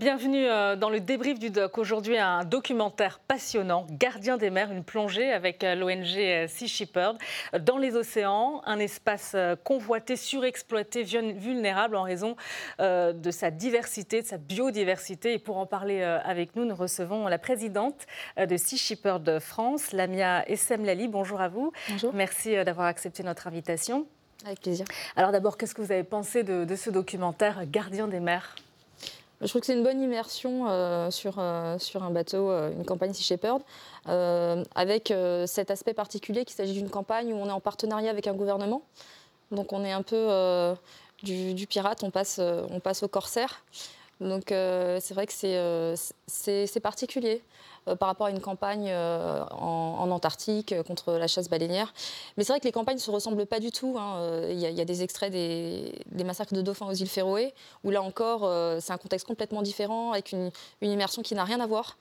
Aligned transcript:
Bienvenue 0.00 0.46
euh, 0.46 0.76
dans 0.76 0.88
le 0.88 0.98
débrief 0.98 1.38
du 1.38 1.50
doc. 1.50 1.76
Aujourd'hui, 1.76 2.16
un 2.16 2.42
documentaire 2.44 3.18
passionnant, 3.18 3.86
Gardien 3.90 4.38
des 4.38 4.48
mers, 4.48 4.72
une 4.72 4.82
plongée 4.82 5.30
avec 5.30 5.62
euh, 5.62 5.74
l'ONG 5.74 6.16
euh, 6.16 6.46
Sea 6.48 6.68
Shepherd 6.68 7.18
dans 7.60 7.76
les 7.76 7.94
océans, 7.96 8.62
un 8.64 8.78
espace 8.78 9.36
convoité, 9.62 10.16
surexploité, 10.16 11.02
vulnérable 11.02 11.96
en 11.96 12.02
raison 12.02 12.34
de 12.78 13.30
sa 13.30 13.50
diversité, 13.50 14.22
de 14.22 14.26
sa 14.26 14.38
biodiversité. 14.38 15.34
Et 15.34 15.38
pour 15.38 15.58
en 15.58 15.66
parler 15.66 16.02
avec 16.02 16.56
nous, 16.56 16.64
nous 16.64 16.74
recevons 16.74 17.28
la 17.28 17.38
présidente 17.38 18.06
de 18.38 18.56
Sea 18.56 18.78
Shepherd 18.78 19.38
France, 19.38 19.92
Lamia 19.92 20.48
Essemlali. 20.48 21.08
Bonjour 21.08 21.42
à 21.42 21.48
vous. 21.48 21.72
Bonjour. 21.90 22.14
Merci 22.14 22.54
d'avoir 22.64 22.86
accepté 22.86 23.22
notre 23.22 23.48
invitation. 23.48 24.06
Avec 24.46 24.60
plaisir. 24.60 24.86
Alors 25.16 25.32
d'abord, 25.32 25.58
qu'est-ce 25.58 25.74
que 25.74 25.82
vous 25.82 25.92
avez 25.92 26.04
pensé 26.04 26.42
de, 26.42 26.64
de 26.64 26.76
ce 26.76 26.88
documentaire 26.88 27.64
Gardien 27.66 28.08
des 28.08 28.20
mers? 28.20 28.56
Je 29.40 29.46
trouve 29.46 29.60
que 29.60 29.66
c'est 29.66 29.74
une 29.74 29.82
bonne 29.82 30.02
immersion 30.02 30.66
euh, 30.68 31.10
sur, 31.10 31.36
euh, 31.38 31.78
sur 31.78 32.02
un 32.02 32.10
bateau, 32.10 32.50
euh, 32.50 32.72
une 32.72 32.84
campagne 32.84 33.14
Sea 33.14 33.22
Shepherd, 33.22 33.62
avec 34.74 35.12
cet 35.46 35.70
aspect 35.70 35.94
particulier 35.94 36.44
qu'il 36.44 36.56
s'agit 36.56 36.74
d'une 36.74 36.90
campagne 36.90 37.32
où 37.32 37.36
on 37.36 37.46
est 37.46 37.52
en 37.52 37.60
partenariat 37.60 38.10
avec 38.10 38.26
un 38.26 38.34
gouvernement. 38.34 38.82
Donc 39.50 39.72
on 39.72 39.84
est 39.84 39.92
un 39.92 40.02
peu 40.02 40.74
du, 41.22 41.66
pirate, 41.66 42.02
on 42.02 42.10
passe, 42.10 42.38
on 42.38 42.80
passe 42.80 43.02
au 43.02 43.08
corsaire. 43.08 43.64
Donc 44.20 44.44
c'est 44.48 45.12
vrai 45.12 45.26
que 45.26 45.94
c'est 46.26 46.80
particulier. 46.80 47.42
Euh, 47.90 47.96
par 47.96 48.08
rapport 48.08 48.26
à 48.26 48.30
une 48.30 48.40
campagne 48.40 48.88
euh, 48.88 49.44
en, 49.50 50.10
Antarctique 50.10 50.72
euh, 50.72 50.82
contre 50.82 51.12
la 51.12 51.26
chasse 51.26 51.48
baleinière. 51.48 51.92
Mais 52.36 52.44
c'est 52.44 52.52
vrai 52.52 52.60
que 52.60 52.64
les 52.64 52.72
campagnes 52.72 52.96
ne 52.96 53.00
se 53.00 53.10
ressemblent 53.10 53.46
pas 53.46 53.60
du 53.60 53.70
tout. 53.70 53.96
Hein. 53.98 54.48
Il, 54.48 54.58
y 54.58 54.80
a, 54.80 54.84
des 54.84 55.02
extraits 55.02 55.30
des, 55.32 56.24
massacres 56.24 56.54
de 56.54 56.62
dauphins 56.62 56.86
aux 56.86 56.94
îles 56.94 57.08
Féroé, 57.08 57.54
où 57.84 57.90
là 57.90 58.02
encore, 58.02 58.50
c'est 58.80 58.92
un 58.92 58.98
contexte 58.98 59.26
complètement 59.26 59.62
différent, 59.62 60.12
avec 60.12 60.32
une, 60.32 60.50
immersion 60.82 61.22
qui 61.22 61.34
n'a 61.34 61.44
rien 61.44 61.60
à 61.60 61.66
voir. 61.66 61.96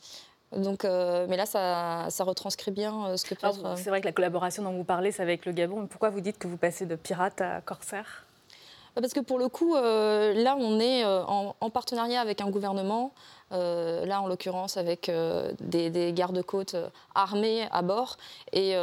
Donc, 0.55 0.83
mais 0.83 1.37
là, 1.37 1.45
ça, 1.45 2.23
retranscrit 2.23 2.71
bien 2.71 3.15
ce 3.17 3.25
que 3.25 3.35
peut 3.35 3.47
être. 3.47 3.77
C'est 3.77 3.89
vrai 3.89 4.01
que 4.01 4.07
la 4.07 4.11
collaboration 4.11 4.63
dont 4.63 4.71
vous 4.71 4.83
parlez, 4.83 5.11
c'est 5.11 5.21
avec 5.21 5.45
le 5.45 5.51
Gabon. 5.51 5.81
Mais 5.81 5.87
pourquoi 5.87 6.09
vous 6.09 6.21
dites 6.21 6.37
que 6.37 6.47
vous 6.47 6.57
passez 6.57 6.85
de 6.85 6.95
pirate 6.95 7.41
à 7.41 7.61
corsaire? 7.61 8.25
Parce 9.01 9.13
que 9.13 9.19
pour 9.19 9.39
le 9.39 9.47
coup, 9.47 9.75
là, 9.75 10.55
on 10.59 10.79
est 10.79 11.05
en, 11.05 11.69
partenariat 11.69 12.21
avec 12.21 12.41
un 12.41 12.49
gouvernement, 12.49 13.13
euh, 13.51 14.05
là 14.05 14.21
en 14.21 14.27
l'occurrence 14.27 14.77
avec 14.77 15.09
euh, 15.09 15.51
des, 15.59 16.13
gardes-côtes 16.13 16.75
euh, 16.75 16.89
armés 17.15 17.67
à 17.71 17.81
bord. 17.81 18.17
Et 18.53 18.75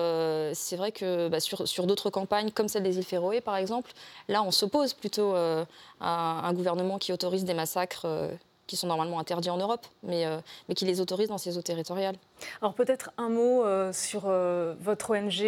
c'est 0.55 0.77
vrai 0.77 0.93
que 0.93 1.29
bah, 1.29 1.41
sur, 1.41 1.87
d'autres 1.87 2.11
campagnes, 2.11 2.51
comme 2.51 2.69
celle 2.69 2.83
des 2.83 2.99
îles 2.99 3.05
Féroé 3.05 3.41
par 3.41 3.57
exemple, 3.57 3.93
là 4.29 4.43
on 4.43 4.51
s'oppose 4.51 4.95
plutôt 4.95 5.35
à 5.35 5.67
un 6.01 6.53
gouvernement 6.53 6.99
qui 6.99 7.13
autorise 7.13 7.45
des 7.45 7.55
massacres 7.55 8.07
qui 8.67 8.77
sont 8.77 8.87
normalement 8.87 9.19
interdits 9.19 9.51
en 9.51 9.57
Europe, 9.57 9.87
mais, 10.03 10.27
euh, 10.27 10.39
qui 10.75 10.85
les 10.85 11.01
autorisent 11.01 11.29
dans 11.29 11.39
ces 11.39 11.57
eaux 11.57 11.63
territoriales. 11.63 12.17
Alors 12.61 12.75
peut-être 12.75 13.11
un 13.17 13.29
mot 13.29 13.65
euh, 13.65 13.93
sur 13.93 14.25
euh, 14.27 14.75
votre 14.81 15.17
ONG 15.17 15.45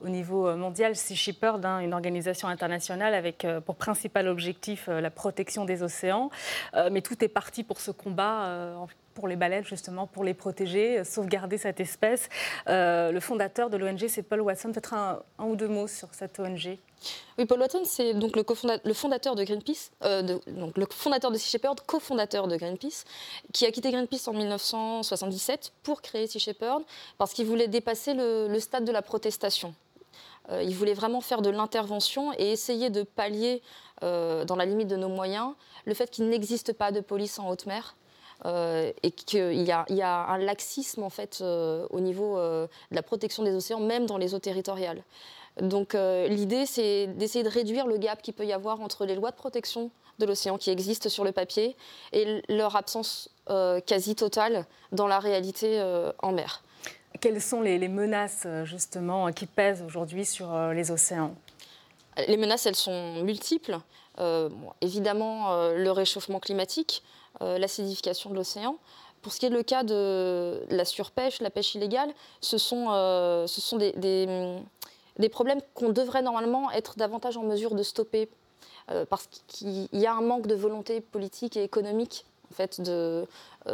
au 0.00 0.08
niveau 0.08 0.54
mondial, 0.56 0.96
Sea 0.96 1.16
Shepherd, 1.16 1.64
hein, 1.64 1.80
une 1.80 1.94
organisation 1.94 2.48
internationale 2.48 3.14
avec 3.14 3.46
pour 3.64 3.76
principal 3.76 4.28
objectif 4.28 4.88
la 4.88 5.10
protection 5.10 5.64
des 5.64 5.82
océans. 5.82 6.30
mais 6.90 7.02
tout 7.02 7.22
est 7.24 7.28
parti 7.28 7.62
pour 7.62 7.80
ce 7.80 7.90
combat 7.90 8.86
pour 9.14 9.28
les 9.28 9.36
baleines, 9.36 9.64
justement, 9.64 10.06
pour 10.06 10.24
les 10.24 10.34
protéger, 10.34 11.04
sauvegarder 11.04 11.58
cette 11.58 11.80
espèce. 11.80 12.28
le 12.66 13.18
fondateur 13.20 13.70
de 13.70 13.76
l'ONG, 13.76 14.06
c'est 14.08 14.22
Paul 14.22 14.40
Watson. 14.40 14.70
Peut-être 14.70 14.94
un, 14.94 15.22
ou 15.38 15.56
deux 15.56 15.68
mots 15.68 15.86
sur 15.88 16.08
cette 16.12 16.40
ONG 16.40 16.78
oui, 17.38 17.46
Paul 17.46 17.60
Watson, 17.60 17.82
c'est 17.84 18.14
donc 18.14 18.36
le, 18.36 18.94
fondateur 18.94 19.34
de 19.34 19.44
Greenpeace, 19.44 19.90
euh, 20.04 20.38
donc 20.48 20.76
le 20.76 20.86
fondateur 20.90 21.30
de 21.30 21.38
Sea 21.38 21.50
Shepherd, 21.50 21.80
cofondateur 21.80 22.46
de 22.46 22.56
Greenpeace, 22.56 23.04
qui 23.52 23.64
a 23.64 23.70
quitté 23.70 23.90
Greenpeace 23.90 24.28
en 24.28 24.34
1977 24.34 25.72
pour 25.82 26.01
créer 26.02 26.26
Sea 26.26 26.38
Shepherd, 26.38 26.82
parce 27.18 27.32
qu'il 27.32 27.46
voulait 27.46 27.68
dépasser 27.68 28.14
le, 28.14 28.58
stade 28.58 28.84
de 28.84 28.92
la 28.92 29.02
protestation. 29.02 29.74
Euh, 30.50 30.62
il 30.62 30.74
voulait 30.74 30.94
vraiment 30.94 31.20
faire 31.20 31.42
de 31.42 31.50
l'intervention 31.50 32.32
et 32.34 32.52
essayer 32.52 32.90
de 32.90 33.02
pallier, 33.02 33.62
euh, 34.02 34.44
dans 34.44 34.56
la 34.56 34.66
limite 34.66 34.88
de 34.88 34.96
nos 34.96 35.08
moyens, 35.08 35.54
le 35.84 35.94
fait 35.94 36.10
qu'il 36.10 36.28
n'existe 36.28 36.72
pas 36.72 36.92
de 36.92 37.00
police 37.00 37.38
en 37.38 37.48
haute 37.48 37.66
mer. 37.66 37.94
Et 38.44 39.10
qu'il 39.12 39.52
y, 39.52 39.64
y, 39.64 40.02
a 40.02 40.26
un 40.26 40.38
laxisme 40.38 41.02
en 41.02 41.10
fait 41.10 41.42
au 41.42 42.00
niveau 42.00 42.36
de 42.36 42.68
la 42.90 43.02
protection 43.02 43.42
des 43.42 43.54
océans, 43.54 43.80
même 43.80 44.06
dans 44.06 44.18
les 44.18 44.34
eaux 44.34 44.40
territoriales. 44.40 45.02
Donc 45.60 45.94
euh, 45.94 46.28
l'idée, 46.28 46.66
c'est 46.66 47.08
d'essayer 47.08 47.44
de 47.44 47.48
réduire 47.48 47.86
le 47.86 47.98
gap 47.98 48.22
qu'il 48.22 48.34
peut 48.34 48.46
y 48.46 48.52
avoir 48.52 48.80
entre 48.80 49.04
les 49.04 49.14
lois 49.14 49.30
de 49.30 49.36
protection 49.36 49.90
de 50.18 50.26
l'océan 50.26 50.56
qui 50.56 50.70
existent 50.70 51.08
sur 51.08 51.24
le 51.24 51.32
papier 51.32 51.76
et 52.12 52.42
leur 52.48 52.76
absence 52.76 53.30
euh, 53.50 53.80
quasi 53.80 54.14
totale 54.14 54.66
dans 54.92 55.06
la 55.06 55.18
réalité 55.18 55.80
euh, 55.80 56.12
en 56.20 56.32
mer. 56.32 56.62
Quelles 57.20 57.40
sont 57.40 57.60
les, 57.60 57.88
menaces 57.88 58.46
justement 58.64 59.30
qui 59.32 59.46
pèsent 59.46 59.82
aujourd'hui 59.82 60.24
sur 60.24 60.52
les 60.72 60.90
océans? 60.90 61.34
Les 62.26 62.36
menaces, 62.36 62.66
elles 62.66 62.74
sont 62.74 63.22
multiples. 63.22 63.78
évidemment, 64.80 65.70
le 65.72 65.90
réchauffement 65.90 66.40
climatique, 66.40 67.04
l'acidification 67.58 68.30
de 68.30 68.36
l'océan. 68.36 68.76
Pour 69.20 69.32
ce 69.32 69.40
qui 69.40 69.46
est 69.46 69.50
le 69.50 69.62
cas 69.62 69.84
de 69.84 70.64
la 70.70 70.84
surpêche, 70.84 71.40
la 71.40 71.50
pêche 71.50 71.74
illégale, 71.74 72.12
ce 72.40 72.58
sont, 72.58 72.86
ce 73.46 73.60
sont 73.60 73.76
des, 73.76 73.92
des 75.18 75.28
problèmes 75.28 75.60
qu'on 75.74 75.90
devrait 75.90 76.22
normalement 76.22 76.70
être 76.70 76.96
davantage 76.96 77.36
en 77.36 77.42
mesure 77.42 77.74
de 77.74 77.82
stopper 77.82 78.28
euh, 78.90 79.04
parce 79.08 79.28
qu'il 79.46 79.88
y 79.92 80.06
a 80.06 80.14
un 80.14 80.20
manque 80.20 80.46
de 80.46 80.54
volonté 80.54 81.00
politique 81.00 81.56
et 81.56 81.62
économique 81.62 82.24
en 82.50 82.54
fait, 82.54 82.82
euh, 82.86 83.24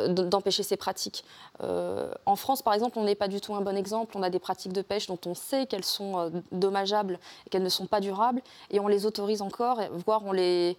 d'empêcher 0.08 0.62
ces 0.62 0.76
pratiques. 0.76 1.24
Euh, 1.62 2.12
en 2.26 2.36
France, 2.36 2.62
par 2.62 2.74
exemple, 2.74 2.96
on 3.00 3.04
n'est 3.04 3.16
pas 3.16 3.26
du 3.26 3.40
tout 3.40 3.56
un 3.56 3.60
bon 3.60 3.76
exemple. 3.76 4.16
On 4.16 4.22
a 4.22 4.30
des 4.30 4.38
pratiques 4.38 4.72
de 4.72 4.82
pêche 4.82 5.08
dont 5.08 5.18
on 5.26 5.34
sait 5.34 5.66
qu'elles 5.66 5.84
sont 5.84 6.30
dommageables 6.52 7.18
et 7.44 7.50
qu'elles 7.50 7.64
ne 7.64 7.68
sont 7.68 7.86
pas 7.86 7.98
durables, 7.98 8.40
et 8.70 8.78
on 8.78 8.86
les 8.86 9.04
autorise 9.04 9.42
encore, 9.42 9.80
voire 10.06 10.24
on 10.24 10.30
les, 10.30 10.76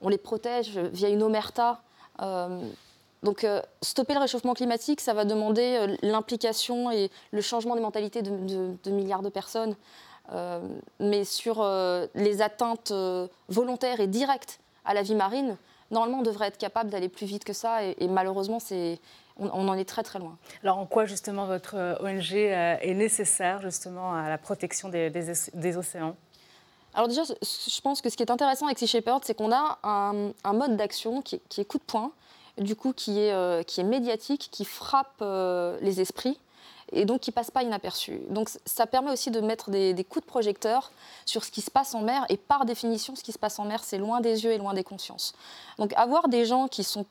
on 0.00 0.08
les 0.08 0.16
protège 0.16 0.78
via 0.78 1.10
une 1.10 1.22
omerta. 1.22 1.82
Donc, 2.18 3.46
stopper 3.82 4.14
le 4.14 4.20
réchauffement 4.20 4.52
climatique, 4.52 5.00
ça 5.00 5.14
va 5.14 5.24
demander 5.24 5.96
l'implication 6.02 6.90
et 6.90 7.10
le 7.30 7.40
changement 7.40 7.76
des 7.76 7.80
mentalités 7.80 8.20
de 8.22 8.90
milliards 8.90 9.22
de 9.22 9.28
personnes. 9.28 9.76
Euh, 10.30 10.60
mais 11.00 11.24
sur 11.24 11.60
euh, 11.60 12.06
les 12.14 12.42
atteintes 12.42 12.90
euh, 12.92 13.26
volontaires 13.48 14.00
et 14.00 14.06
directes 14.06 14.60
à 14.84 14.94
la 14.94 15.02
vie 15.02 15.14
marine, 15.14 15.56
normalement, 15.90 16.20
on 16.20 16.22
devrait 16.22 16.48
être 16.48 16.58
capable 16.58 16.90
d'aller 16.90 17.08
plus 17.08 17.26
vite 17.26 17.44
que 17.44 17.52
ça. 17.52 17.84
Et, 17.84 18.08
malheureusement, 18.08 18.58
c'est, 18.58 18.98
on, 19.36 19.48
en 19.50 19.74
est 19.74 19.84
très 19.84 20.02
très 20.02 20.18
loin. 20.18 20.36
Alors, 20.62 20.78
en 20.78 20.86
quoi 20.86 21.06
justement 21.06 21.46
votre 21.46 21.98
ONG 22.00 22.32
est 22.34 22.94
nécessaire 22.94 23.60
justement 23.62 24.14
à 24.14 24.28
la 24.28 24.38
protection 24.38 24.88
des, 24.88 25.76
océans? 25.76 26.16
Alors 26.94 27.08
déjà, 27.08 27.22
je 27.24 27.80
pense 27.80 28.02
que 28.02 28.10
ce 28.10 28.16
qui 28.16 28.22
est 28.22 28.30
intéressant 28.30 28.66
avec 28.66 28.78
Sea 28.78 28.86
Shepherd, 28.86 29.22
c'est 29.24 29.34
qu'on 29.34 29.52
a 29.52 29.78
un, 29.82 30.52
mode 30.52 30.76
d'action 30.76 31.22
qui, 31.22 31.36
est 31.36 31.64
coup 31.64 31.78
de 31.78 31.84
poing, 31.84 32.12
du 32.58 32.76
coup 32.76 32.92
qui 32.92 33.18
est, 33.18 33.66
qui 33.66 33.80
est 33.80 33.84
médiatique, 33.84 34.48
qui 34.50 34.64
frappe 34.64 35.24
les 35.80 36.00
esprits 36.00 36.38
et 36.92 37.04
donc 37.04 37.20
qui 37.20 37.32
passe 37.32 37.50
pas 37.50 37.62
inaperçu. 37.62 38.20
Donc 38.28 38.50
ça 38.64 38.86
permet 38.86 39.10
aussi 39.10 39.30
de 39.30 39.40
mettre 39.40 39.70
des, 39.70 40.06
coups 40.08 40.24
de 40.24 40.30
projecteur 40.30 40.92
sur 41.26 41.44
ce 41.44 41.50
qui 41.50 41.62
se 41.62 41.70
passe 41.70 41.94
en 41.94 42.02
mer, 42.02 42.24
et 42.28 42.36
par 42.36 42.64
définition, 42.64 43.16
ce 43.16 43.22
qui 43.22 43.32
se 43.32 43.38
passe 43.38 43.58
en 43.58 43.64
mer, 43.64 43.82
c'est 43.82 43.98
loin 43.98 44.20
des 44.20 44.44
yeux 44.44 44.52
et 44.52 44.58
loin 44.58 44.74
des 44.74 44.84
consciences. 44.84 45.34
Donc 45.78 45.92
avoir 45.94 46.28
des 46.28 46.44
gens 46.44 46.68
qui 46.68 46.84
sont 46.84 47.06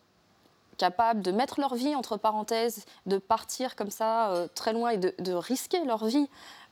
capables 0.77 1.21
de 1.21 1.31
mettre 1.31 1.59
leur 1.59 1.75
vie 1.75 1.95
entre 1.95 2.17
parenthèses, 2.17 2.85
de 3.05 3.17
partir 3.17 3.75
comme 3.75 3.91
ça 3.91 4.31
euh, 4.31 4.47
très 4.55 4.73
loin 4.73 4.89
et 4.89 4.97
de, 4.97 5.33
risquer 5.33 5.83
leur 5.85 6.05
vie 6.05 6.27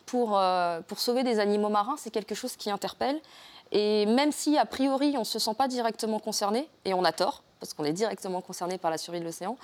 pour, 0.09 0.39
euh, 0.39 0.81
pour 0.81 0.99
sauver 0.99 1.23
des 1.23 1.39
animaux 1.39 1.69
marins, 1.69 1.95
c'est 1.97 2.09
quelque 2.09 2.33
chose 2.33 2.55
qui 2.55 2.71
interpelle. 2.71 3.19
Et 3.71 4.07
même 4.07 4.31
si, 4.31 4.57
a 4.57 4.65
priori, 4.65 5.13
on 5.15 5.19
ne 5.19 5.23
se 5.23 5.37
sent 5.37 5.53
pas 5.55 5.67
directement 5.67 6.17
concerné, 6.19 6.67
et 6.85 6.95
on 6.95 7.03
a 7.03 7.11
tort, 7.11 7.43
parce 7.59 7.75
qu'on 7.75 7.83
est 7.83 7.93
directement 7.93 8.41
concerné 8.41 8.79
par 8.79 8.89
la 8.89 8.97
survie 8.97 9.19
de 9.19 9.25
l'océan, 9.25 9.55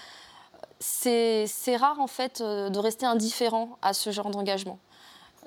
c'est 0.79 1.47
rare 1.77 1.99
en 1.99 2.07
fait 2.07 2.41
euh, 2.41 2.69
de 2.69 2.77
rester 2.77 3.07
indifférent 3.07 3.77
à 3.81 3.93
ce 3.93 4.11
genre 4.11 4.29
d'engagement. 4.29 4.77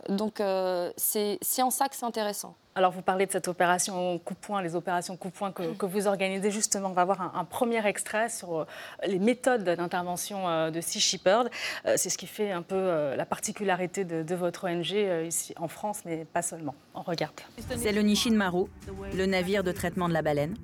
Donc 0.08 0.40
euh, 0.40 0.90
c'est 0.96 1.38
en 1.62 1.70
ça 1.70 1.88
que 1.88 1.96
c'est 1.96 2.06
intéressant. 2.06 2.56
Alors 2.74 2.92
vous 2.92 3.02
parlez 3.02 3.26
de 3.26 3.32
cette 3.32 3.48
opération 3.48 4.18
coup-point, 4.20 4.62
les 4.62 4.76
opérations 4.76 5.16
coup-point 5.16 5.50
que, 5.50 5.84
vous 5.84 6.06
organisez 6.06 6.50
justement. 6.50 6.90
On 6.90 6.92
va 6.92 7.02
avoir 7.02 7.36
un, 7.36 7.44
premier 7.44 7.84
extrait 7.86 8.28
sur 8.28 8.60
euh, 8.60 8.64
les 9.04 9.18
méthodes 9.18 9.64
d'intervention 9.64 10.70
de 10.70 10.80
Sea 10.80 11.00
Shepherd. 11.00 11.50
C'est 11.96 12.10
ce 12.10 12.16
qui 12.16 12.26
fait 12.26 12.52
un 12.52 12.62
peu 12.62 13.14
la 13.16 13.26
particularité 13.26 14.04
de, 14.04 14.34
votre 14.34 14.68
ONG 14.68 15.26
ici 15.26 15.54
en 15.58 15.66
France, 15.66 16.02
mais 16.04 16.24
pas 16.24 16.42
seulement. 16.42 16.74
On 16.94 17.02
regarde. 17.02 17.34
C'est 17.76 17.92
le 17.92 18.02
Nishin 18.02 18.34
Maru, 18.34 18.66
le 19.12 19.26
navire 19.26 19.64
de 19.64 19.72
traitement 19.72 20.08
de 20.08 20.14
la 20.14 20.22
baleine. 20.22 20.56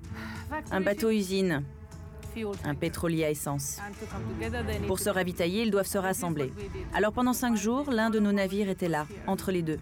Un 0.70 0.80
bateau-usine 0.80 1.64
un 2.64 2.74
pétrolier 2.74 3.24
à 3.24 3.30
essence. 3.30 3.78
Pour 4.86 4.98
se 4.98 5.10
ravitailler, 5.10 5.62
ils 5.62 5.70
doivent 5.70 5.86
se 5.86 5.98
rassembler. 5.98 6.52
Alors 6.94 7.12
pendant 7.12 7.32
cinq 7.32 7.56
jours, 7.56 7.90
l'un 7.90 8.10
de 8.10 8.18
nos 8.18 8.32
navires 8.32 8.68
était 8.68 8.88
là, 8.88 9.06
entre 9.26 9.52
les 9.52 9.62
deux. 9.62 9.78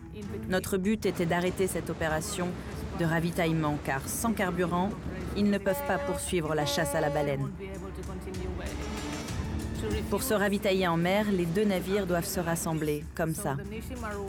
Notre 0.49 0.77
but 0.77 1.07
était 1.07 1.27
d'arrêter 1.27 1.67
cette 1.67 1.91
opération 1.91 2.49
de 2.99 3.05
ravitaillement, 3.05 3.79
car 3.85 4.07
sans 4.07 4.33
carburant, 4.33 4.91
ils 5.37 5.49
ne 5.49 5.59
peuvent 5.59 5.87
pas 5.87 5.99
poursuivre 5.99 6.55
la 6.55 6.67
chasse 6.67 6.95
à 6.95 7.01
la 7.01 7.11
baleine. 7.11 7.51
Pour 10.11 10.23
se 10.23 10.35
ravitailler 10.35 10.87
en 10.89 10.97
mer, 10.97 11.27
les 11.31 11.47
deux 11.47 11.65
navires 11.65 12.07
doivent 12.07 12.27
se 12.27 12.41
rassembler, 12.41 13.05
comme 13.15 13.35
ça. 13.35 13.57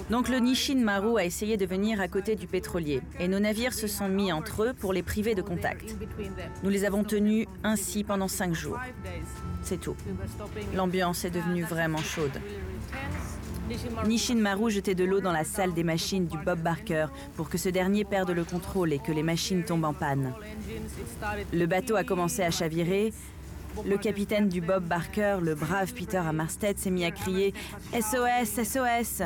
Donc 0.10 0.30
le 0.30 0.38
Nishin 0.38 0.78
Maru 0.78 1.18
a 1.18 1.26
essayé 1.26 1.58
de 1.58 1.66
venir 1.66 2.02
à 2.02 2.08
côté 2.08 2.36
du 2.36 2.48
pétrolier, 2.48 3.02
et 3.20 3.28
nos 3.28 3.40
navires 3.40 3.74
se 3.74 3.88
sont 3.88 4.08
mis 4.08 4.32
entre 4.32 4.64
eux 4.64 4.74
pour 4.74 4.94
les 4.94 5.04
priver 5.04 5.36
de 5.36 5.42
contact. 5.42 5.96
Nous 6.64 6.70
les 6.70 6.86
avons 6.86 7.04
tenus 7.04 7.48
ainsi 7.64 8.04
pendant 8.04 8.28
cinq 8.28 8.54
jours. 8.54 8.80
C'est 9.62 9.80
tout. 9.80 9.96
L'ambiance 10.76 11.26
est 11.26 11.32
devenue 11.32 11.64
vraiment 11.64 11.98
chaude. 11.98 12.40
Nishin 14.06 14.36
Maru 14.36 14.70
jetait 14.72 14.96
de 14.96 15.06
l'eau 15.06 15.22
dans 15.22 15.32
la 15.32 15.46
salle 15.46 15.74
des 15.74 15.84
machines 15.84 16.28
du 16.28 16.38
Bob 16.38 16.60
Barker 16.60 17.08
pour 17.36 17.50
que 17.50 17.58
ce 17.58 17.70
dernier 17.70 18.04
perde 18.04 18.32
le 18.32 18.44
contrôle 18.44 18.92
et 18.92 19.00
que 19.00 19.12
les 19.12 19.24
machines 19.24 19.64
tombent 19.64 19.86
en 19.86 19.94
panne. 19.94 20.34
Le 21.54 21.66
bateau 21.66 21.96
a 21.96 22.04
commencé 22.04 22.44
à 22.44 22.52
chavirer, 22.52 23.14
le 23.86 23.98
capitaine 23.98 24.50
du 24.50 24.62
Bob 24.62 24.84
Barker, 24.84 25.38
le 25.42 25.56
brave 25.56 25.94
Peter 25.94 26.18
Amarsted, 26.18 26.78
s'est 26.78 26.92
mis 26.92 27.06
à 27.06 27.12
crier 27.12 27.54
SOS, 27.94 28.64
SOS 28.64 29.24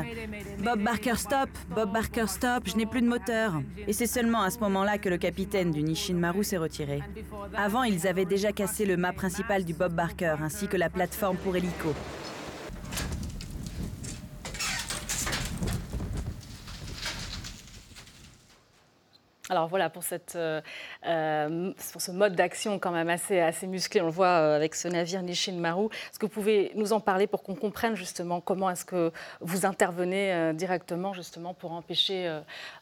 Bob 0.62 0.82
Barker, 0.82 1.16
stop 1.16 1.48
Bob 1.74 1.92
Barker, 1.92 2.26
stop 2.26 2.64
Je 2.66 2.76
n'ai 2.76 2.86
plus 2.86 3.02
de 3.02 3.08
moteur 3.08 3.60
Et 3.86 3.92
c'est 3.92 4.06
seulement 4.06 4.42
à 4.42 4.50
ce 4.50 4.58
moment-là 4.60 4.98
que 4.98 5.08
le 5.08 5.18
capitaine 5.18 5.70
du 5.70 5.82
Nishin 5.82 6.14
Maru 6.14 6.44
s'est 6.44 6.56
retiré. 6.56 7.02
Avant, 7.56 7.82
ils 7.82 8.06
avaient 8.06 8.24
déjà 8.24 8.52
cassé 8.52 8.84
le 8.86 8.96
mât 8.96 9.12
principal 9.12 9.64
du 9.64 9.74
Bob 9.74 9.92
Barker 9.92 10.36
ainsi 10.42 10.68
que 10.68 10.76
la 10.76 10.90
plateforme 10.90 11.36
pour 11.36 11.56
hélico. 11.56 11.94
Alors 19.50 19.66
voilà, 19.66 19.90
euh, 20.34 20.60
euh, 21.06 21.72
pour 21.92 22.02
ce 22.02 22.10
mode 22.10 22.34
d'action 22.34 22.78
quand 22.78 22.90
même 22.90 23.08
assez, 23.08 23.40
assez 23.40 23.66
musclé, 23.66 24.02
on 24.02 24.06
le 24.06 24.10
voit 24.10 24.26
euh, 24.26 24.56
avec 24.56 24.74
ce 24.74 24.88
navire 24.88 25.22
Nishin 25.22 25.54
Maru. 25.54 25.86
Est-ce 25.86 26.18
que 26.18 26.26
vous 26.26 26.32
pouvez 26.32 26.70
nous 26.74 26.92
en 26.92 27.00
parler 27.00 27.26
pour 27.26 27.42
qu'on 27.42 27.54
comprenne 27.54 27.94
justement 27.94 28.40
comment 28.40 28.68
est-ce 28.68 28.84
que 28.84 29.10
vous 29.40 29.64
intervenez 29.64 30.52
directement 30.54 31.14
justement 31.14 31.54
pour 31.54 31.72
empêcher 31.72 32.40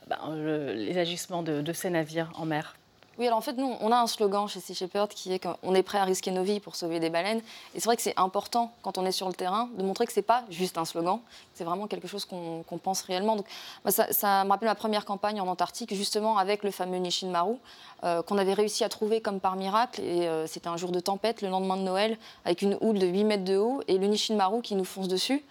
ben, 0.08 0.18
les 0.34 0.98
agissements 0.98 1.42
de 1.42 1.72
ces 1.72 1.90
navires 1.90 2.30
en 2.36 2.46
mer? 2.46 2.76
Oui, 3.18 3.26
alors 3.26 3.38
en 3.38 3.42
fait, 3.42 3.54
nous, 3.54 3.74
on 3.80 3.92
a 3.92 3.96
un 3.96 4.06
slogan 4.06 4.46
chez 4.46 4.60
Sea 4.60 4.74
Shepherd 4.74 5.08
qui 5.08 5.32
est 5.32 5.38
qu'on 5.38 5.74
est 5.74 5.82
prêt 5.82 5.98
à 5.98 6.04
risquer 6.04 6.30
nos 6.30 6.42
vies 6.42 6.60
pour 6.60 6.76
sauver 6.76 7.00
des 7.00 7.08
baleines. 7.08 7.40
Et 7.74 7.80
c'est 7.80 7.86
vrai 7.86 7.96
que 7.96 8.02
c'est 8.02 8.18
important, 8.18 8.72
quand 8.82 8.98
on 8.98 9.06
est 9.06 9.12
sur 9.12 9.26
le 9.26 9.32
terrain, 9.32 9.70
de 9.78 9.82
montrer 9.82 10.06
que 10.06 10.12
ce 10.12 10.18
n'est 10.18 10.24
pas 10.24 10.44
juste 10.50 10.76
un 10.76 10.84
slogan, 10.84 11.20
c'est 11.54 11.64
vraiment 11.64 11.86
quelque 11.86 12.08
chose 12.08 12.26
qu'on 12.26 12.78
pense 12.82 13.00
réellement. 13.02 13.36
Donc, 13.36 13.46
ça, 13.88 14.44
me 14.44 14.50
rappelle 14.50 14.68
ma 14.68 14.74
première 14.74 15.06
campagne 15.06 15.40
en 15.40 15.46
Antarctique, 15.46 15.94
justement 15.94 16.36
avec 16.36 16.62
le 16.62 16.70
fameux 16.70 16.98
Nishin 16.98 17.30
Maru, 17.30 17.54
euh, 18.04 18.22
qu'on 18.22 18.36
avait 18.36 18.52
réussi 18.52 18.84
à 18.84 18.90
trouver 18.90 19.22
comme 19.22 19.40
par 19.40 19.56
miracle. 19.56 20.02
Et 20.02 20.28
euh, 20.28 20.46
c'était 20.46 20.68
un 20.68 20.76
jour 20.76 20.92
de 20.92 21.00
tempête, 21.00 21.40
le 21.40 21.48
lendemain 21.48 21.78
de 21.78 21.82
Noël, 21.82 22.18
avec 22.44 22.60
une 22.60 22.76
houle 22.82 22.98
de 22.98 23.06
8 23.06 23.24
mètres 23.24 23.44
de 23.44 23.56
haut, 23.56 23.80
et 23.88 23.96
le 23.96 24.06
Nishin 24.08 24.36
Maru 24.36 24.60
qui 24.60 24.74
nous 24.74 24.84
fonce 24.84 25.08
dessus. 25.08 25.42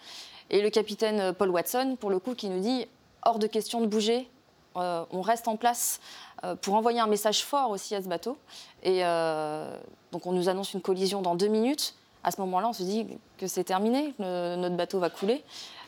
Et 0.50 0.62
le 0.62 0.70
capitaine 0.70 1.18
euh, 1.18 1.32
Paul 1.32 1.50
Watson, 1.50 1.96
pour 1.98 2.10
le 2.10 2.20
coup, 2.20 2.34
qui 2.34 2.48
nous 2.48 2.60
dit 2.60 2.86
hors 3.24 3.40
de 3.40 3.48
question 3.48 3.80
de 3.80 3.86
bouger, 3.86 4.28
on 4.76 5.22
reste 5.22 5.48
en 5.48 5.56
place 5.56 6.00
euh, 6.44 6.54
pour 6.54 6.74
envoyer 6.74 7.00
un 7.00 7.06
message 7.06 7.44
fort 7.44 7.70
aussi 7.70 7.94
à 7.94 8.02
ce 8.02 8.08
bateau. 8.08 8.36
Et 8.82 9.04
euh, 9.04 9.74
donc 10.12 10.26
on 10.26 10.32
nous 10.32 10.48
annonce 10.48 10.74
une 10.74 10.82
collision 10.82 11.22
dans 11.22 11.34
deux 11.34 11.48
minutes. 11.48 11.94
À 12.24 12.30
ce 12.30 12.40
moment-là, 12.42 12.68
on 12.68 12.72
se 12.72 12.82
dit 12.82 13.06
que 13.38 13.46
c'est 13.46 13.64
terminé, 13.64 14.14
notre 14.18 14.76
bateau 14.76 14.98
va 14.98 15.10
couler. 15.10 15.44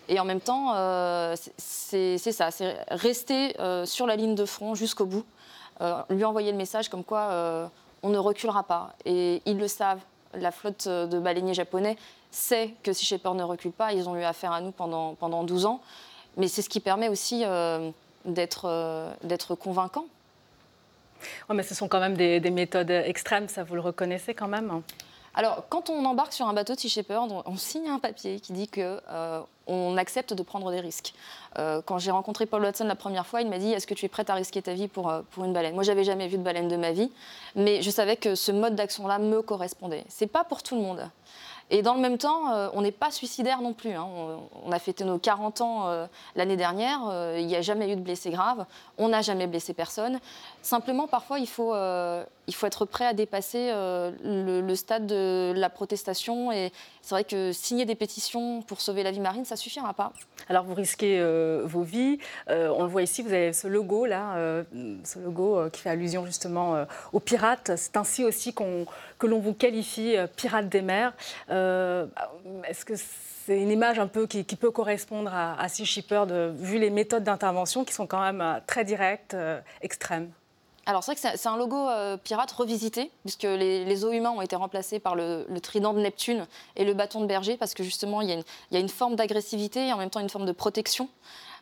Et 0.08 0.20
en 0.20 0.24
même 0.24 0.40
temps, 0.40 0.72
euh, 0.74 1.34
c'est 1.58 2.16
ça, 2.18 2.50
c'est 2.50 2.76
rester 2.88 3.56
sur 3.84 4.06
la 4.06 4.16
ligne 4.16 4.36
de 4.36 4.44
front 4.44 4.74
jusqu'au 4.74 5.04
bout, 5.04 5.24
lui 6.10 6.24
envoyer 6.24 6.52
le 6.52 6.56
message 6.56 6.88
comme 6.88 7.02
quoi 7.02 7.70
on 8.04 8.08
ne 8.08 8.18
reculera 8.18 8.62
pas. 8.62 8.94
Et 9.04 9.42
ils 9.46 9.58
le 9.58 9.66
savent, 9.66 10.00
la 10.32 10.52
flotte 10.52 10.86
de 10.86 11.18
baleiniers 11.18 11.54
japonais 11.54 11.96
sait 12.30 12.74
que 12.84 12.92
si 12.92 13.04
Shepard 13.04 13.34
ne 13.34 13.42
recule 13.42 13.72
pas, 13.72 13.92
ils 13.92 14.08
ont 14.08 14.14
eu 14.14 14.22
affaire 14.22 14.52
à 14.52 14.60
nous 14.60 14.70
pendant, 14.70 15.14
pendant 15.16 15.42
12 15.42 15.66
ans. 15.66 15.80
Mais 16.36 16.46
c'est 16.46 16.62
ce 16.62 16.68
qui 16.68 16.78
permet 16.78 17.08
aussi 17.08 17.44
d'être 18.32 19.54
convaincant 19.54 20.06
oui, 21.48 21.56
mais 21.56 21.62
ce 21.62 21.74
sont 21.74 21.88
quand 21.88 22.00
même 22.00 22.16
des, 22.16 22.50
méthodes 22.50 22.90
extrêmes, 22.90 23.48
ça 23.48 23.64
vous 23.64 23.74
le 23.74 23.80
reconnaissez 23.80 24.34
quand 24.34 24.48
même 24.48 24.82
alors, 25.34 25.68
quand 25.68 25.88
on 25.88 26.04
embarque 26.04 26.32
sur 26.32 26.48
un 26.48 26.52
bateau 26.52 26.74
de 26.74 26.80
Sea 26.80 26.88
Shepherd, 26.88 27.30
on, 27.44 27.56
signe 27.56 27.88
un 27.88 28.00
papier 28.00 28.40
qui 28.40 28.52
dit 28.52 28.66
que 28.66 29.00
euh, 29.08 29.40
on 29.68 29.96
accepte 29.96 30.32
de 30.32 30.42
prendre 30.42 30.72
des 30.72 30.80
risques. 30.80 31.14
Euh, 31.58 31.80
quand 31.84 31.98
j'ai 31.98 32.10
rencontré 32.10 32.44
Paul 32.44 32.62
Watson 32.62 32.86
la 32.86 32.96
première 32.96 33.24
fois, 33.24 33.40
il 33.40 33.48
m'a 33.48 33.58
dit 33.58 33.70
Est-ce 33.70 33.86
que 33.86 33.94
tu 33.94 34.04
es 34.04 34.08
prête 34.08 34.30
à 34.30 34.34
risquer 34.34 34.62
ta 34.62 34.72
vie 34.72 34.88
pour, 34.88 35.08
euh, 35.08 35.20
pour 35.30 35.44
une 35.44 35.52
baleine? 35.52 35.74
Moi, 35.74 35.84
j'avais 35.84 36.02
jamais 36.02 36.26
vu 36.26 36.38
de 36.38 36.42
baleine 36.42 36.66
de 36.66 36.76
ma 36.76 36.90
vie, 36.90 37.12
mais 37.54 37.82
je 37.82 37.90
savais 37.90 38.16
que 38.16 38.34
ce 38.34 38.50
mode 38.50 38.74
d'action-là 38.74 39.20
me 39.20 39.40
correspondait. 39.40 40.04
C'est 40.08 40.26
pas 40.26 40.42
pour 40.42 40.64
tout 40.64 40.74
le 40.74 40.82
monde. 40.82 41.08
Et 41.70 41.82
dans 41.82 41.94
le 41.94 42.00
même 42.00 42.16
temps, 42.16 42.50
euh, 42.52 42.68
on 42.72 42.82
n'est 42.82 42.92
pas 42.92 43.10
suicidaire 43.10 43.60
non 43.60 43.74
plus. 43.74 43.92
Hein. 43.92 44.06
On, 44.64 44.72
a 44.72 44.78
fêté 44.78 45.04
nos 45.04 45.18
40 45.18 45.60
ans 45.60 45.88
euh, 45.88 46.06
l'année 46.34 46.56
dernière. 46.56 47.00
Euh, 47.08 47.36
il 47.38 47.46
n'y 47.46 47.56
a 47.56 47.62
jamais 47.62 47.92
eu 47.92 47.96
de 47.96 48.00
blessés 48.00 48.30
graves. 48.30 48.64
On 48.96 49.08
n'a 49.08 49.20
jamais 49.20 49.46
blessé 49.46 49.74
personne. 49.74 50.18
Simplement, 50.62 51.06
parfois, 51.06 51.38
il 51.38 51.48
faut, 51.48 51.74
il 52.48 52.54
faut 52.54 52.66
être 52.66 52.84
prêt 52.84 53.06
à 53.06 53.12
dépasser 53.14 53.70
le, 53.70 54.74
stade 54.74 55.06
de 55.06 55.52
la 55.54 55.70
protestation. 55.70 56.50
Et 56.50 56.72
c'est 57.02 57.14
vrai 57.14 57.24
que 57.24 57.52
signer 57.52 57.84
des 57.84 57.94
pétitions 57.94 58.62
pour 58.62 58.80
sauver 58.80 59.02
la 59.02 59.10
vie 59.10 59.20
marine, 59.20 59.44
ça 59.44 59.56
suffira 59.56 59.94
pas. 59.94 60.12
Alors, 60.48 60.64
vous 60.64 60.74
risquez 60.74 61.22
vos 61.64 61.82
vies. 61.82 62.18
on 62.48 62.82
le 62.82 62.88
voit 62.88 63.02
ici, 63.02 63.22
vous 63.22 63.32
avez 63.32 63.52
ce 63.52 63.68
logo 63.68 64.06
là, 64.06 64.62
ce 65.04 65.18
logo 65.18 65.68
qui 65.70 65.82
fait 65.82 65.90
allusion 65.90 66.26
justement 66.26 66.84
aux 67.12 67.20
pirates. 67.20 67.72
C'est 67.76 67.96
ainsi 67.96 68.24
aussi 68.24 68.54
que 68.54 69.26
l'on 69.26 69.38
vous 69.38 69.54
qualifie 69.54 70.16
euh, 70.16 70.26
pirate 70.26 70.68
des 70.68 70.82
mers. 70.82 71.12
Euh, 71.50 72.06
est-ce 72.66 72.84
que 72.84 72.94
c'est 72.96 73.60
une 73.60 73.70
image 73.70 73.98
un 73.98 74.06
peu 74.06 74.26
qui, 74.26 74.44
peut 74.44 74.70
correspondre 74.70 75.32
à, 75.34 75.68
Sea 75.68 75.86
Shepherd, 75.86 76.30
vu 76.56 76.78
les 76.78 76.90
méthodes 76.90 77.24
d'intervention 77.24 77.84
qui 77.84 77.94
sont 77.94 78.06
quand 78.06 78.20
même 78.20 78.40
euh, 78.40 78.58
très 78.66 78.84
directes, 78.84 79.36
extrêmes? 79.80 80.30
Alors 80.88 81.04
c'est 81.04 81.12
vrai 81.12 81.30
que 81.32 81.38
c'est 81.38 81.48
un 81.48 81.56
logo 81.56 81.86
pirate 82.24 82.50
revisité, 82.50 83.10
puisque 83.22 83.42
les, 83.42 84.04
eaux 84.04 84.10
humains 84.10 84.30
ont 84.30 84.40
été 84.40 84.56
remplacés 84.56 84.98
par 84.98 85.14
le, 85.14 85.46
trident 85.62 85.92
de 85.92 86.00
Neptune 86.00 86.46
et 86.76 86.84
le 86.84 86.94
bâton 86.94 87.20
de 87.20 87.26
berger, 87.26 87.56
parce 87.56 87.74
que 87.74 87.82
justement 87.82 88.22
il 88.22 88.30
y 88.30 88.32
il 88.32 88.74
y 88.74 88.76
a 88.76 88.80
une 88.80 88.88
forme 88.88 89.14
d'agressivité 89.14 89.88
et 89.88 89.92
en 89.92 89.98
même 89.98 90.10
temps 90.10 90.20
une 90.20 90.30
forme 90.30 90.46
de 90.46 90.52
protection. 90.52 91.08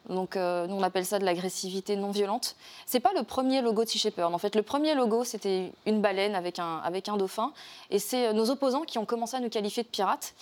Donc, 0.09 0.37
euh, 0.37 0.66
nous, 0.66 0.76
on 0.76 0.83
appelle 0.83 1.04
ça 1.04 1.18
de 1.18 1.25
l'agressivité 1.25 1.97
non 1.97 2.11
violente. 2.11 2.56
C'est 2.87 3.00
pas 3.00 3.12
le 3.14 3.23
premier 3.23 3.61
logo 3.61 3.85
de 3.85 3.88
Sea 3.88 3.99
Shepherd. 3.99 4.33
En 4.35 4.38
fait, 4.38 4.54
le 4.54 4.62
premier 4.62 4.95
logo, 4.95 5.25
c'était 5.25 5.73
une 5.85 6.00
baleine 6.00 6.35
avec 6.35 6.59
un, 6.59 6.78
avec 6.78 7.09
un 7.09 7.16
dauphin. 7.16 7.52
Et 7.90 7.99
c'est 7.99 8.28
euh, 8.28 8.33
nos 8.33 8.50
opposants 8.50 8.83
qui 8.83 8.99
ont 8.99 9.04
commencé 9.04 9.37
à 9.37 9.40
nous 9.40 9.49
qualifier 9.49 9.83
de 9.83 9.88
pirates. 9.88 10.35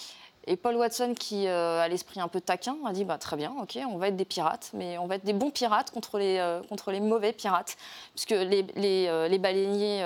Et 0.46 0.56
Paul 0.56 0.76
Watson, 0.76 1.14
qui 1.18 1.46
euh, 1.46 1.80
a 1.80 1.88
l'esprit 1.88 2.20
un 2.20 2.28
peu 2.28 2.40
taquin, 2.40 2.76
a 2.84 2.92
dit 2.92 3.04
bah, 3.04 3.18
très 3.18 3.36
bien, 3.36 3.54
ok, 3.60 3.78
on 3.90 3.96
va 3.96 4.08
être 4.08 4.16
des 4.16 4.24
pirates, 4.24 4.70
mais 4.74 4.98
on 4.98 5.06
va 5.06 5.16
être 5.16 5.24
des 5.24 5.32
bons 5.32 5.50
pirates 5.50 5.90
contre 5.90 6.18
les, 6.18 6.58
contre 6.68 6.90
les 6.90 7.00
mauvais 7.00 7.32
pirates. 7.32 7.76
Puisque 8.14 8.30
les, 8.30 8.66
les, 8.76 9.28
les 9.28 9.38
baleiniers 9.38 10.04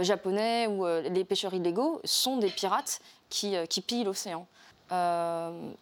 japonais 0.00 0.66
ou 0.66 0.86
les 0.86 1.24
pêcheurs 1.24 1.54
illégaux 1.54 2.00
sont 2.04 2.36
des 2.36 2.50
pirates 2.50 3.00
qui, 3.28 3.54
qui 3.68 3.80
pillent 3.80 4.04
l'océan. 4.04 4.46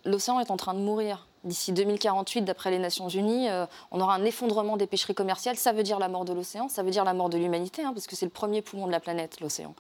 l'océan 0.04 0.40
est 0.40 0.50
en 0.50 0.56
train 0.56 0.74
de 0.74 0.80
mourir 0.80 1.28
D'ici 1.44 1.72
2048, 1.72 2.42
d'après 2.42 2.70
les 2.70 2.78
Nations 2.78 3.08
Unies, 3.08 3.48
euh, 3.48 3.64
on 3.92 4.00
aura 4.00 4.14
un 4.14 4.24
effondrement 4.24 4.76
des 4.76 4.86
pêcheries 4.86 5.14
commerciales. 5.14 5.56
Ça 5.56 5.72
veut 5.72 5.84
dire 5.84 5.98
la 5.98 6.08
mort 6.08 6.24
de 6.24 6.32
l'océan, 6.32 6.68
ça 6.68 6.82
veut 6.82 6.90
dire 6.90 7.04
la 7.04 7.14
mort 7.14 7.28
de 7.28 7.38
l'humanité, 7.38 7.82
hein, 7.84 7.92
parce 7.94 8.06
que 8.06 8.16
c'est 8.16 8.26
le 8.26 8.30
premier 8.30 8.60
poumon 8.60 8.86
de 8.86 8.92
la 8.92 9.00
planète, 9.00 9.40
l'océan. 9.40 9.74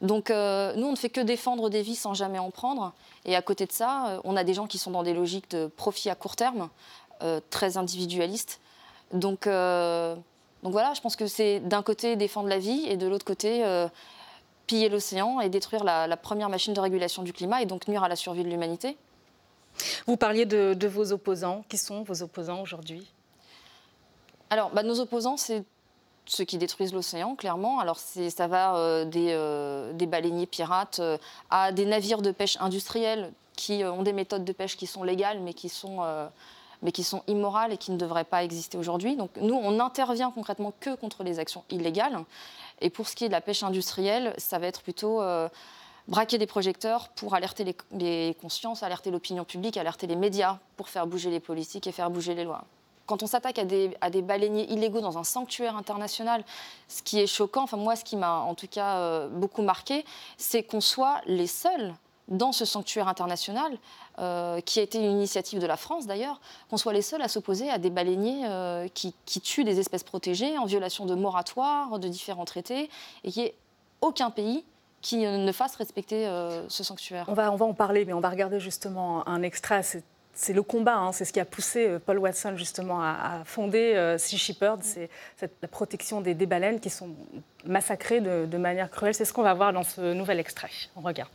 Donc 0.00 0.30
euh, 0.30 0.74
nous, 0.76 0.86
on 0.86 0.92
ne 0.92 0.96
fait 0.96 1.08
que 1.08 1.20
défendre 1.20 1.70
des 1.70 1.82
vies 1.82 1.96
sans 1.96 2.14
jamais 2.14 2.38
en 2.38 2.50
prendre. 2.50 2.92
Et 3.24 3.34
à 3.34 3.42
côté 3.42 3.66
de 3.66 3.72
ça, 3.72 4.08
euh, 4.08 4.20
on 4.24 4.36
a 4.36 4.44
des 4.44 4.54
gens 4.54 4.66
qui 4.66 4.78
sont 4.78 4.90
dans 4.90 5.02
des 5.02 5.14
logiques 5.14 5.50
de 5.50 5.66
profit 5.66 6.10
à 6.10 6.14
court 6.14 6.36
terme, 6.36 6.68
très 7.50 7.76
individualistes. 7.76 8.60
Donc, 9.12 9.46
donc 9.46 10.72
voilà, 10.72 10.94
je 10.94 11.00
pense 11.00 11.16
que 11.16 11.26
c'est 11.26 11.58
d'un 11.58 11.82
côté 11.82 12.14
défendre 12.14 12.48
la 12.48 12.60
vie 12.60 12.84
et 12.86 12.96
de 12.96 13.08
l'autre 13.08 13.24
côté 13.24 13.64
piller 14.68 14.88
l'océan 14.88 15.40
et 15.40 15.48
détruire 15.48 15.82
la 15.82 16.16
première 16.16 16.48
machine 16.48 16.74
de 16.74 16.80
régulation 16.80 17.24
du 17.24 17.32
climat 17.32 17.60
et 17.60 17.66
donc 17.66 17.88
nuire 17.88 18.04
à 18.04 18.08
la 18.08 18.14
survie 18.14 18.44
de 18.44 18.48
l'humanité. 18.48 18.96
Vous 20.06 20.16
parliez 20.16 20.46
de, 20.46 20.86
vos 20.86 21.12
opposants. 21.12 21.64
Qui 21.68 21.78
sont 21.78 22.02
vos 22.02 22.22
opposants 22.22 22.60
aujourd'hui? 22.62 23.06
Alors, 24.50 24.70
bah, 24.70 24.82
nos 24.82 25.00
opposants, 25.00 25.36
c'est 25.36 25.64
ceux 26.28 26.44
qui 26.44 26.58
détruisent 26.58 26.92
l'océan, 26.92 27.34
clairement. 27.34 27.80
Alors, 27.80 27.98
ça 27.98 28.46
va 28.46 28.76
euh, 28.76 29.04
euh, 29.16 29.92
des, 29.92 30.06
baleiniers 30.06 30.46
pirates 30.46 31.00
euh, 31.00 31.18
à 31.50 31.72
des 31.72 31.86
navires 31.86 32.22
de 32.22 32.30
pêche 32.30 32.56
industriels 32.60 33.32
qui 33.56 33.82
ont 33.84 34.02
des 34.02 34.12
méthodes 34.12 34.44
de 34.44 34.52
pêche 34.52 34.76
qui 34.76 34.86
sont 34.86 35.02
légales, 35.02 35.40
mais 35.40 35.52
qui 35.52 35.68
sont, 35.68 35.98
mais 36.82 36.92
qui 36.92 37.02
sont 37.02 37.24
immorales 37.26 37.72
et 37.72 37.76
qui 37.76 37.90
ne 37.90 37.96
devraient 37.96 38.22
pas 38.22 38.44
exister 38.44 38.78
aujourd'hui. 38.78 39.16
Donc, 39.16 39.30
nous, 39.40 39.54
on 39.54 39.72
n'intervient 39.72 40.30
concrètement 40.30 40.72
que 40.78 40.94
contre 40.94 41.24
les 41.24 41.40
actions 41.40 41.64
illégales. 41.68 42.24
Et 42.80 42.88
pour 42.88 43.08
ce 43.08 43.16
qui 43.16 43.24
est 43.24 43.28
de 43.28 43.32
la 43.32 43.40
pêche 43.40 43.64
industrielle, 43.64 44.32
ça 44.38 44.60
va 44.60 44.68
être 44.68 44.82
plutôt 44.82 45.20
braquer 46.06 46.38
des 46.38 46.46
projecteurs 46.46 47.08
pour 47.08 47.34
alerter 47.34 47.74
les, 47.90 48.36
consciences, 48.40 48.84
alerter 48.84 49.10
l'opinion 49.10 49.44
publique, 49.44 49.76
alerter 49.76 50.06
les 50.06 50.14
médias, 50.14 50.60
pour 50.76 50.88
faire 50.88 51.08
bouger 51.08 51.30
les 51.30 51.40
politiques 51.40 51.88
et 51.88 51.92
faire 51.92 52.10
bouger 52.10 52.36
les 52.36 52.44
lois. 52.44 52.64
Quand 53.08 53.22
on 53.22 53.26
s'attaque 53.26 53.58
à 53.58 53.64
des, 53.64 53.96
à 54.00 54.10
des, 54.10 54.22
baleiniers 54.22 54.70
illégaux 54.70 55.00
dans 55.00 55.18
un 55.18 55.24
sanctuaire 55.24 55.76
international, 55.76 56.44
ce 56.88 57.02
qui 57.02 57.18
est 57.18 57.26
choquant, 57.26 57.62
enfin 57.62 57.78
moi 57.78 57.96
ce 57.96 58.04
qui 58.04 58.16
m'a 58.16 58.40
en 58.40 58.54
tout 58.54 58.68
cas 58.68 58.98
euh, 58.98 59.28
beaucoup 59.28 59.62
marqué, 59.62 60.04
c'est 60.36 60.62
qu'on 60.62 60.82
soit 60.82 61.22
les 61.26 61.46
seuls 61.48 61.94
dans 62.28 62.52
ce 62.52 62.66
sanctuaire 62.66 63.08
international, 63.08 63.78
euh, 64.18 64.60
qui 64.60 64.78
a 64.78 64.82
été 64.82 64.98
une 64.98 65.10
initiative 65.10 65.58
de 65.58 65.66
la 65.66 65.78
France 65.78 66.06
d'ailleurs, 66.06 66.38
qu'on 66.68 66.76
soit 66.76 66.92
les 66.92 67.00
seuls 67.00 67.22
à 67.22 67.28
s'opposer 67.28 67.70
à 67.70 67.78
des 67.78 67.88
baleiniers 67.88 68.42
euh, 68.46 68.86
qui, 68.92 69.14
qui, 69.24 69.40
tuent 69.40 69.64
des 69.64 69.80
espèces 69.80 70.04
protégées 70.04 70.58
en 70.58 70.66
violation 70.66 71.06
de 71.06 71.14
moratoires, 71.14 71.98
de 71.98 72.08
différents 72.08 72.44
traités, 72.44 72.90
et 73.24 73.32
qu'il 73.32 73.42
n'y 73.42 73.48
ait 73.48 73.54
aucun 74.02 74.28
pays 74.28 74.62
qui 75.00 75.18
ne 75.18 75.52
fasse 75.52 75.76
respecter 75.76 76.26
ce 76.68 76.82
sanctuaire. 76.82 77.24
On 77.28 77.32
va, 77.32 77.52
on 77.52 77.56
va 77.56 77.64
en 77.64 77.72
parler, 77.72 78.04
mais 78.04 78.12
on 78.12 78.20
va 78.20 78.28
regarder 78.28 78.58
justement 78.58 79.26
un 79.28 79.42
extrait 79.42 79.76
c'est 80.40 80.52
le 80.52 80.62
combat, 80.62 80.96
hein. 80.96 81.10
c'est 81.10 81.24
ce 81.24 81.32
qui 81.32 81.40
a 81.40 81.44
poussé 81.44 81.88
euh, 81.88 81.98
Paul 81.98 82.18
Watson 82.18 82.52
justement 82.56 83.02
à, 83.02 83.42
fonder 83.44 83.94
euh, 83.96 84.18
Sea 84.18 84.38
Shepherd, 84.38 84.80
c'est 84.84 85.10
la 85.40 85.66
protection 85.66 86.20
des, 86.20 86.34
baleines 86.34 86.78
qui 86.78 86.90
sont 86.90 87.08
massacrées 87.66 88.20
de, 88.20 88.56
manière 88.56 88.88
cruelle. 88.88 89.14
C'est 89.14 89.24
ce 89.24 89.32
qu'on 89.32 89.42
va 89.42 89.52
voir 89.54 89.72
dans 89.72 89.82
ce 89.82 90.14
nouvel 90.14 90.38
extrait. 90.38 90.70
On 90.94 91.00
regarde. 91.00 91.32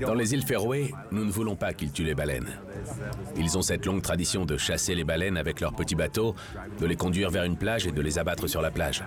Dans 0.00 0.14
les 0.14 0.32
îles 0.32 0.46
Féroé, 0.46 0.94
nous 1.10 1.26
ne 1.26 1.30
voulons 1.30 1.56
pas 1.56 1.74
qu'ils 1.74 1.92
tuent 1.92 2.04
les 2.04 2.14
baleines. 2.14 2.48
Ils 3.36 3.58
ont 3.58 3.62
cette 3.62 3.84
longue 3.84 4.00
tradition 4.00 4.46
de 4.46 4.56
chasser 4.56 4.94
les 4.94 5.04
baleines 5.04 5.36
avec 5.36 5.60
leurs 5.60 5.74
petits 5.74 5.94
bateaux, 5.94 6.34
de 6.80 6.86
les 6.86 6.96
conduire 6.96 7.28
vers 7.28 7.44
une 7.44 7.58
plage 7.58 7.86
et 7.86 7.92
de 7.92 8.00
les 8.00 8.18
abattre 8.18 8.46
sur 8.46 8.62
la 8.62 8.70
plage. 8.70 9.04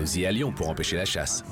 Nous 0.00 0.18
y 0.18 0.24
allions 0.24 0.52
pour 0.52 0.70
empêcher 0.70 0.96
la 0.96 1.04
chasse. 1.04 1.44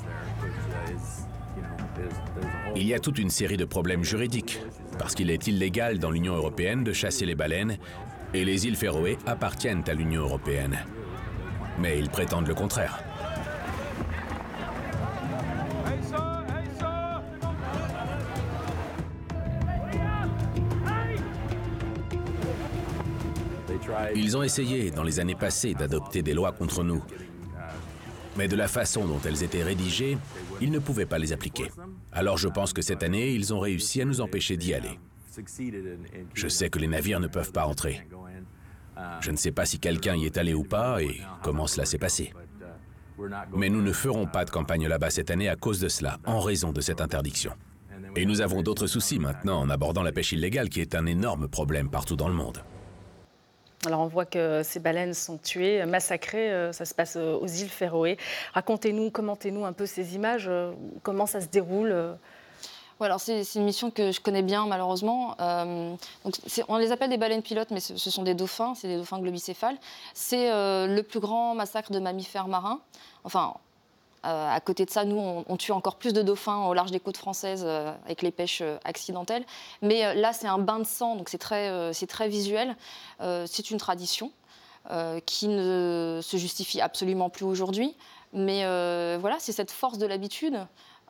Il 2.75 2.87
y 2.87 2.93
a 2.93 2.99
toute 2.99 3.19
une 3.19 3.29
série 3.29 3.57
de 3.57 3.65
problèmes 3.65 4.03
juridiques, 4.03 4.59
parce 4.97 5.15
qu'il 5.15 5.29
est 5.31 5.47
illégal 5.47 5.99
dans 5.99 6.11
l'Union 6.11 6.35
européenne 6.35 6.83
de 6.83 6.93
chasser 6.93 7.25
les 7.25 7.35
baleines, 7.35 7.77
et 8.33 8.45
les 8.45 8.67
îles 8.67 8.75
Féroé 8.75 9.17
appartiennent 9.25 9.83
à 9.87 9.93
l'Union 9.93 10.21
européenne. 10.21 10.77
Mais 11.79 11.97
ils 11.97 12.09
prétendent 12.09 12.47
le 12.47 12.55
contraire. 12.55 13.03
Ils 24.15 24.37
ont 24.37 24.43
essayé, 24.43 24.91
dans 24.91 25.03
les 25.03 25.19
années 25.19 25.35
passées, 25.35 25.73
d'adopter 25.73 26.21
des 26.21 26.33
lois 26.33 26.51
contre 26.51 26.83
nous. 26.83 27.01
Mais 28.39 28.47
de 28.47 28.55
la 28.55 28.69
façon 28.69 29.05
dont 29.05 29.19
elles 29.25 29.43
étaient 29.43 29.63
rédigées, 29.63 30.17
ils 30.61 30.71
ne 30.71 30.79
pouvaient 30.79 31.05
pas 31.05 31.17
les 31.17 31.33
appliquer. 31.33 31.69
Alors 32.13 32.37
je 32.37 32.47
pense 32.47 32.71
que 32.71 32.81
cette 32.81 33.03
année, 33.03 33.33
ils 33.33 33.53
ont 33.53 33.59
réussi 33.59 34.01
à 34.01 34.05
nous 34.05 34.21
empêcher 34.21 34.55
d'y 34.55 34.73
aller. 34.73 34.97
Je 36.33 36.47
sais 36.47 36.69
que 36.69 36.79
les 36.79 36.87
navires 36.87 37.19
ne 37.19 37.27
peuvent 37.27 37.51
pas 37.51 37.65
entrer. 37.65 38.07
Je 39.19 39.31
ne 39.31 39.35
sais 39.35 39.51
pas 39.51 39.65
si 39.65 39.77
quelqu'un 39.77 40.15
y 40.15 40.25
est 40.25 40.37
allé 40.37 40.53
ou 40.53 40.63
pas 40.63 41.03
et 41.03 41.19
comment 41.43 41.67
cela 41.67 41.83
s'est 41.83 41.97
passé. 41.97 42.31
Mais 43.53 43.67
nous 43.67 43.81
ne 43.81 43.91
ferons 43.91 44.25
pas 44.25 44.45
de 44.45 44.51
campagne 44.51 44.87
là-bas 44.87 45.09
cette 45.09 45.31
année 45.31 45.49
à 45.49 45.57
cause 45.57 45.81
de 45.81 45.89
cela, 45.89 46.17
en 46.25 46.39
raison 46.39 46.71
de 46.71 46.79
cette 46.79 47.01
interdiction. 47.01 47.51
Et 48.15 48.25
nous 48.25 48.39
avons 48.39 48.61
d'autres 48.61 48.87
soucis 48.87 49.19
maintenant 49.19 49.59
en 49.59 49.69
abordant 49.69 50.01
la 50.01 50.13
pêche 50.13 50.31
illégale 50.31 50.69
qui 50.69 50.79
est 50.79 50.95
un 50.95 51.07
énorme 51.07 51.49
problème 51.49 51.89
partout 51.89 52.15
dans 52.15 52.29
le 52.29 52.35
monde. 52.35 52.63
Alors 53.85 54.01
on 54.01 54.07
voit 54.07 54.25
que 54.25 54.61
ces 54.61 54.79
baleines 54.79 55.13
sont 55.13 55.37
tuées, 55.37 55.85
massacrées, 55.85 56.51
euh, 56.51 56.73
ça 56.73 56.83
se 56.83 56.93
passe 56.93 57.15
euh, 57.15 57.37
aux 57.39 57.47
îles 57.47 57.69
Féroé. 57.69 58.17
Racontez-nous, 58.53 59.09
commentez-nous 59.09 59.63
un 59.63 59.71
peu 59.71 59.85
ces 59.85 60.15
images, 60.15 60.47
euh, 60.49 60.73
comment 61.01 61.25
ça 61.25 61.39
se 61.39 61.47
déroule 61.47 62.17
alors 63.01 63.21
c'est 63.21 63.43
une 63.55 63.63
mission 63.63 63.91
que 63.91 64.11
je 64.11 64.19
connais 64.19 64.41
bien 64.41 64.65
malheureusement. 64.67 65.37
donc 66.25 66.35
on 66.67 66.75
les 66.75 66.91
appelle 66.91 67.09
des 67.09 67.15
baleines 67.15 67.41
pilotes, 67.41 67.71
mais 67.71 67.79
ce, 67.79 67.95
sont 67.95 68.23
des 68.23 68.33
dauphins, 68.33 68.75
c'est 68.75 68.89
des 68.89 68.97
dauphins 68.97 69.19
globicéphales. 69.19 69.77
C'est 70.13 70.49
le 70.49 71.01
plus 71.01 71.21
grand 71.21 71.55
massacre 71.55 71.93
de 71.93 71.99
mammifères 71.99 72.49
marins. 72.49 72.81
Enfin, 73.23 73.53
euh, 74.25 74.49
à 74.49 74.59
côté 74.59 74.85
de 74.85 74.89
ça, 74.89 75.05
nous, 75.05 75.17
on, 75.47 75.57
tue 75.57 75.71
encore 75.71 75.95
plus 75.95 76.11
de 76.11 76.21
dauphins 76.21 76.65
au 76.65 76.73
large 76.73 76.91
des 76.91 76.99
côtes 76.99 77.17
françaises 77.17 77.63
euh, 77.65 77.93
avec 78.05 78.21
les 78.21 78.31
pêches 78.31 78.61
euh, 78.61 78.77
accidentelles. 78.83 79.45
Mais 79.81 80.13
là, 80.15 80.33
c'est 80.33 80.47
un 80.47 80.57
bain 80.57 80.79
de 80.79 80.85
sang, 80.85 81.15
donc 81.15 81.29
c'est 81.29 81.37
très, 81.37 81.93
très 82.07 82.27
visuel. 82.27 82.75
c'est 83.19 83.71
une 83.71 83.77
tradition 83.77 84.31
qui 85.25 85.47
ne 85.47 86.19
se 86.23 86.37
justifie 86.37 86.81
absolument 86.81 87.29
plus 87.29 87.45
aujourd'hui. 87.45 87.95
Mais 88.33 88.63
voilà, 89.17 89.37
c'est 89.39 89.51
cette 89.51 89.71
force 89.71 89.97
de 89.97 90.05
l'habitude 90.05 90.59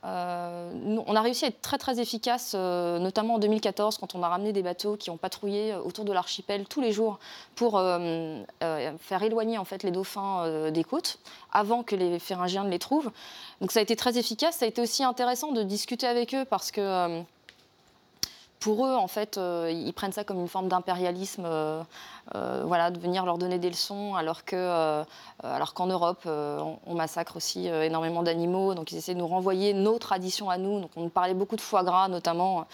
euh, 0.06 0.98
on 1.06 1.16
a 1.16 1.22
réussi 1.22 1.46
à 1.46 1.50
être 1.50 1.62
très 1.62 1.78
très 1.78 2.00
efficace, 2.00 2.54
euh, 2.56 3.00
notamment 3.00 3.36
en 3.36 3.40
2014 3.40 3.98
quand 3.98 4.16
on 4.16 4.24
a 4.24 4.30
ramené 4.30 4.54
des 4.54 4.62
bateaux 4.62 4.96
qui 4.96 5.10
ont 5.10 5.18
patrouillé 5.18 5.74
euh, 5.74 5.82
autour 5.82 6.06
de 6.06 6.14
l'archipel 6.14 6.66
tous 6.66 6.80
les 6.80 6.92
jours 6.92 7.20
pour 7.56 7.80
faire 7.80 9.24
éloigner 9.24 9.58
en 9.58 9.66
fait 9.66 9.84
les 9.84 9.92
dauphins 9.92 10.72
des 10.72 10.84
côtes 10.84 11.20
avant 11.52 11.84
que 11.84 11.96
les 11.96 12.20
Féringiens 12.20 12.64
ne 12.64 12.70
les 12.70 12.80
trouvent. 12.80 13.12
Donc 13.60 13.72
ça 13.72 13.80
a 13.80 13.84
été 13.84 13.96
très 13.96 14.18
efficace. 14.18 14.58
Ça 14.58 14.66
a 14.66 14.68
été 14.68 14.82
aussi 14.82 15.04
intéressant 15.04 15.52
de 15.52 15.64
discuter 15.64 16.08
avec 16.08 16.34
eux 16.34 16.46
parce 16.46 16.72
que 16.72 17.22
pour 18.60 18.86
eux, 18.86 18.94
en 18.94 19.08
fait, 19.08 19.38
euh, 19.38 19.72
ils 19.74 19.94
prennent 19.94 20.12
ça 20.12 20.26
comme 20.26 20.40
une 20.40 20.50
forme 20.50 20.68
d'impérialisme, 20.68 21.46
euh, 21.46 21.82
euh, 22.36 22.64
voilà, 22.66 22.92
de 22.92 23.00
venir 23.00 23.26
leur 23.26 23.38
donner 23.38 23.58
des 23.58 23.70
leçons, 23.70 24.16
alors 24.16 24.44
que, 24.44 25.04
alors 25.42 25.74
qu'en 25.74 25.88
Europe, 25.88 26.24
on, 26.26 26.94
massacre 26.94 27.38
aussi 27.38 27.68
énormément 27.68 28.22
d'animaux, 28.24 28.74
donc 28.74 28.92
ils 28.92 28.98
essaient 28.98 29.14
de 29.14 29.20
nous 29.20 29.28
renvoyer 29.28 29.74
nos 29.74 29.98
traditions 29.98 30.50
à 30.50 30.58
nous. 30.58 30.82
Donc 30.82 30.92
on 30.98 31.08
parlait 31.10 31.34
beaucoup 31.34 31.56
de 31.56 31.62
foie 31.62 31.84
gras, 31.84 32.10
notamment. 32.10 32.66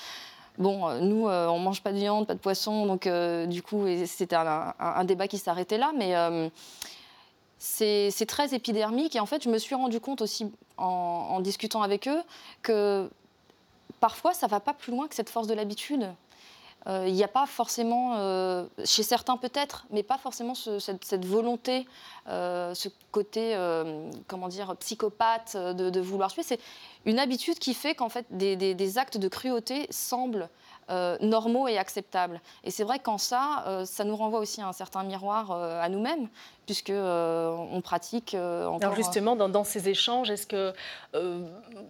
Bon, 0.57 0.89
nous, 1.01 1.27
on 1.27 1.59
mange 1.59 1.83
pas 1.83 1.91
de 1.91 1.97
viande, 1.97 2.25
pas 2.25 2.33
de 2.33 2.39
poisson, 2.39 2.87
donc 2.87 3.07
du 3.47 3.61
coup, 3.61 3.85
c'était 4.05 4.35
un, 4.35 5.03
débat 5.03 5.27
qui 5.27 5.37
s'arrêtait 5.37 5.77
là, 5.77 5.91
mais 5.95 6.51
c'est 7.59 8.25
très 8.27 8.55
épidermique. 8.55 9.15
Et 9.15 9.19
en 9.19 9.27
fait, 9.27 9.43
je 9.43 9.49
me 9.49 9.59
suis 9.59 9.75
rendu 9.75 9.99
compte 9.99 10.21
aussi 10.21 10.51
en 10.77 11.39
discutant 11.41 11.83
avec 11.83 12.07
eux 12.07 12.21
que 12.63 13.09
parfois, 13.99 14.33
ça 14.33 14.47
va 14.47 14.59
pas 14.59 14.73
plus 14.73 14.91
loin 14.91 15.07
que 15.07 15.15
cette 15.15 15.29
force 15.29 15.47
de 15.47 15.53
l'habitude. 15.53 16.07
Euh, 16.87 17.05
il 17.07 17.13
n'y 17.15 17.23
a 17.23 17.27
pas 17.27 17.47
forcément, 17.47 18.15
euh, 18.17 18.65
chez 18.83 19.01
certains 19.01 19.37
peut-être, 19.37 19.87
mais 19.89 20.03
pas 20.03 20.19
forcément 20.19 20.53
cette, 20.53 21.25
volonté, 21.25 21.87
euh, 22.27 22.75
ce 22.75 22.89
côté, 23.11 23.57
comment 24.27 24.47
dire, 24.47 24.75
psychopathe 24.77 25.57
de, 25.57 25.99
vouloir 25.99 26.31
tuer. 26.31 26.43
C'est 26.43 26.59
une 27.05 27.17
habitude 27.17 27.57
qui 27.57 27.73
fait 27.73 27.95
qu'en 27.95 28.09
fait, 28.09 28.25
des, 28.29 28.97
actes 28.97 29.17
de 29.17 29.27
cruauté 29.27 29.87
semblent 29.89 30.49
normaux 31.21 31.67
et 31.67 31.77
acceptables. 31.77 32.41
Et 32.63 32.71
c'est 32.71 32.83
vrai 32.83 32.99
qu'en 32.99 33.17
ça, 33.17 33.83
ça 33.85 34.03
nous 34.03 34.15
renvoie 34.15 34.39
aussi 34.39 34.61
à 34.61 34.67
un 34.67 34.73
certain 34.73 35.03
miroir 35.03 35.51
à 35.51 35.89
nous-mêmes, 35.89 36.27
puisque 36.65 36.91
on 36.91 37.81
pratique 37.83 38.35
encore... 38.35 38.79
Alors 38.81 38.95
justement, 38.95 39.35
dans, 39.35 39.63
ces 39.63 39.89
échanges, 39.89 40.29
est-ce 40.29 40.47
que 40.47 40.73